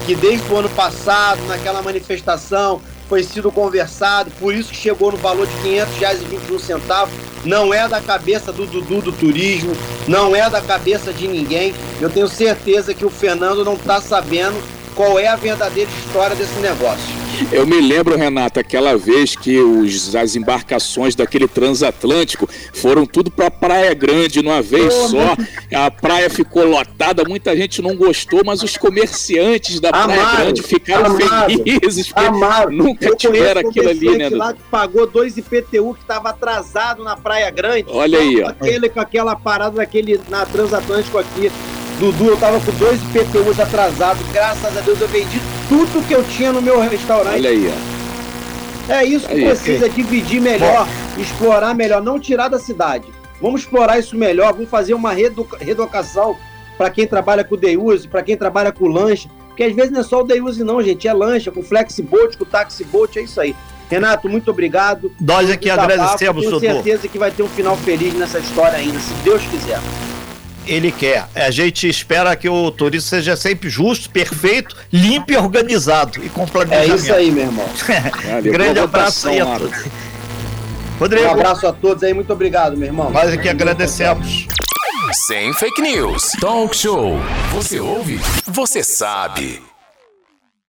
que 0.07 0.15
desde 0.15 0.51
o 0.53 0.57
ano 0.57 0.69
passado, 0.71 1.41
naquela 1.47 1.83
manifestação, 1.83 2.81
foi 3.09 3.23
sido 3.23 3.51
conversado, 3.51 4.31
por 4.39 4.55
isso 4.55 4.71
que 4.71 4.77
chegou 4.77 5.11
no 5.11 5.19
valor 5.19 5.47
de 5.47 5.53
500 5.63 5.97
reais 5.97 6.23
e 6.23 6.25
21 6.25 6.59
centavos. 6.59 7.15
Não 7.45 7.73
é 7.73 7.89
da 7.89 8.01
cabeça 8.01 8.53
do 8.53 8.67
Dudu 8.67 9.01
do 9.01 9.13
turismo, 9.13 9.73
não 10.07 10.37
é 10.37 10.49
da 10.49 10.61
cabeça 10.61 11.13
de 11.13 11.27
ninguém. 11.27 11.75
Eu 12.01 12.11
tenho 12.11 12.29
certeza 12.29 12.95
que 12.95 13.05
o 13.05 13.11
Fernando 13.11 13.65
não 13.65 13.75
está 13.75 14.01
sabendo 14.01 14.57
qual 15.01 15.19
é 15.19 15.27
a 15.27 15.35
verdadeira 15.35 15.91
história 15.91 16.37
desse 16.37 16.61
negócio. 16.61 17.21
Eu 17.51 17.67
me 17.67 17.81
lembro, 17.81 18.19
Renato, 18.19 18.61
aquela 18.61 18.99
vez 18.99 19.35
que 19.35 19.59
os, 19.59 20.15
as 20.15 20.37
embarcações 20.37 21.15
daquele 21.15 21.49
transatlântico 21.49 22.47
foram 22.75 23.07
tudo 23.07 23.31
para 23.31 23.51
Praia 23.51 23.95
Grande 23.95 24.43
numa 24.43 24.61
vez 24.61 24.93
só. 24.93 25.35
A 25.75 25.91
praia 25.91 26.29
ficou 26.29 26.67
lotada, 26.67 27.25
muita 27.27 27.57
gente 27.57 27.81
não 27.81 27.97
gostou, 27.97 28.43
mas 28.45 28.63
os 28.63 28.77
comerciantes 28.77 29.81
da 29.81 29.91
Praia 29.91 30.37
Grande 30.37 30.63
ficaram 30.63 31.17
felizes. 31.17 32.13
porque 32.13 32.29
Amado, 32.29 32.71
Nunca 32.71 33.07
eu 33.07 33.17
tiveram 33.17 33.67
aquilo 33.67 33.89
ali, 33.89 34.19
né? 34.19 34.29
lá 34.29 34.53
que 34.53 34.61
pagou 34.71 35.07
dois 35.07 35.35
IPTU 35.39 35.95
que 35.95 36.03
estava 36.03 36.29
atrasado 36.29 37.03
na 37.03 37.17
Praia 37.17 37.49
Grande. 37.51 37.87
Olha 37.89 38.19
aí, 38.19 38.43
ó. 38.43 38.49
Aquele, 38.49 38.91
com 38.91 39.01
aquela 39.01 39.35
parada 39.35 39.77
daquele 39.77 40.21
na 40.29 40.45
Transatlântico 40.45 41.17
aqui. 41.17 41.51
Dudu, 42.01 42.29
eu 42.29 42.37
tava 42.39 42.59
com 42.61 42.73
dois 42.73 42.99
IPTUs 43.03 43.61
atrasados. 43.61 44.27
Graças 44.33 44.77
a 44.77 44.81
Deus 44.81 44.99
eu 45.01 45.07
vendi 45.09 45.39
tudo 45.69 46.03
que 46.09 46.15
eu 46.15 46.25
tinha 46.25 46.51
no 46.51 46.63
meu 46.63 46.81
restaurante. 46.81 47.35
Olha 47.35 47.51
aí, 47.51 47.71
ó. 48.89 48.93
É 48.93 49.05
isso 49.05 49.29
que 49.29 49.35
Aí, 49.35 49.45
precisa, 49.45 49.89
dividir 49.89 50.41
melhor, 50.41 50.89
explorar 51.19 51.75
melhor, 51.75 52.03
não 52.03 52.19
tirar 52.19 52.49
da 52.49 52.59
cidade. 52.59 53.07
Vamos 53.41 53.61
explorar 53.61 53.99
isso 53.99 54.17
melhor, 54.17 54.53
vamos 54.53 54.69
fazer 54.69 54.95
uma 54.95 55.13
reedu- 55.13 55.47
reeducação 55.61 56.37
para 56.77 56.91
quem 56.91 57.07
trabalha 57.07 57.45
com 57.45 57.55
o 57.55 57.59
day 57.59 57.77
use, 57.77 58.09
para 58.09 58.23
quem 58.23 58.37
trabalha 58.37 58.73
com 58.73 58.89
lanche, 58.89 59.29
porque 59.47 59.63
às 59.63 59.75
vezes 59.75 59.91
não 59.93 60.01
é 60.01 60.03
só 60.03 60.21
o 60.21 60.25
day 60.25 60.41
use 60.41 60.65
não, 60.65 60.83
gente, 60.83 61.07
é 61.07 61.13
lancha, 61.13 61.51
com 61.53 61.63
flexiboat, 61.63 62.37
com 62.37 62.45
taxiboat, 62.45 63.19
é 63.19 63.23
isso 63.23 63.41
aí. 63.41 63.55
Renato, 63.89 64.29
muito 64.29 64.51
obrigado. 64.51 65.13
Nós 65.21 65.51
aqui 65.51 65.69
Desabafo, 65.69 65.93
agradecemos, 65.93 66.45
Tenho 66.47 66.61
certeza 66.61 67.09
que 67.09 67.19
vai 67.19 67.31
ter 67.31 67.43
um 67.43 67.49
final 67.49 67.77
feliz 67.77 68.15
nessa 68.15 68.39
história 68.39 68.79
ainda, 68.79 68.99
se 68.99 69.13
Deus 69.23 69.43
quiser. 69.45 69.79
Ele 70.67 70.93
quer. 70.93 71.27
A 71.35 71.51
gente 71.51 71.89
espera 71.89 72.35
que 72.37 72.49
o 72.49 72.71
turismo 72.71 73.09
seja 73.09 73.35
sempre 73.37 73.69
justo, 73.69 74.11
perfeito, 74.11 74.77
limpo 74.93 75.33
e 75.33 75.37
organizado 75.37 76.25
e 76.25 76.29
com 76.29 76.43
É 76.43 76.47
planejamento. 76.47 76.97
isso 77.03 77.13
aí, 77.13 77.31
meu 77.31 77.45
irmão. 77.45 77.67
Valeu, 78.25 78.53
Grande 78.53 78.79
abraço 78.79 79.29
aí 79.29 79.41
a 79.41 79.47
todos. 79.59 79.85
Rodrigo, 80.99 81.27
Um 81.27 81.31
abraço 81.31 81.67
a 81.67 81.73
todos 81.73 82.03
aí, 82.03 82.13
muito 82.13 82.33
obrigado, 82.33 82.77
meu 82.77 82.87
irmão. 82.89 83.11
nós 83.11 83.33
aqui 83.33 83.49
agradecemos. 83.49 84.47
Sem 85.27 85.53
fake 85.55 85.81
news. 85.81 86.33
Talk 86.41 86.77
show. 86.77 87.19
Você 87.53 87.81
ouve? 87.81 88.21
Você 88.47 88.85
sabe. 88.85 89.70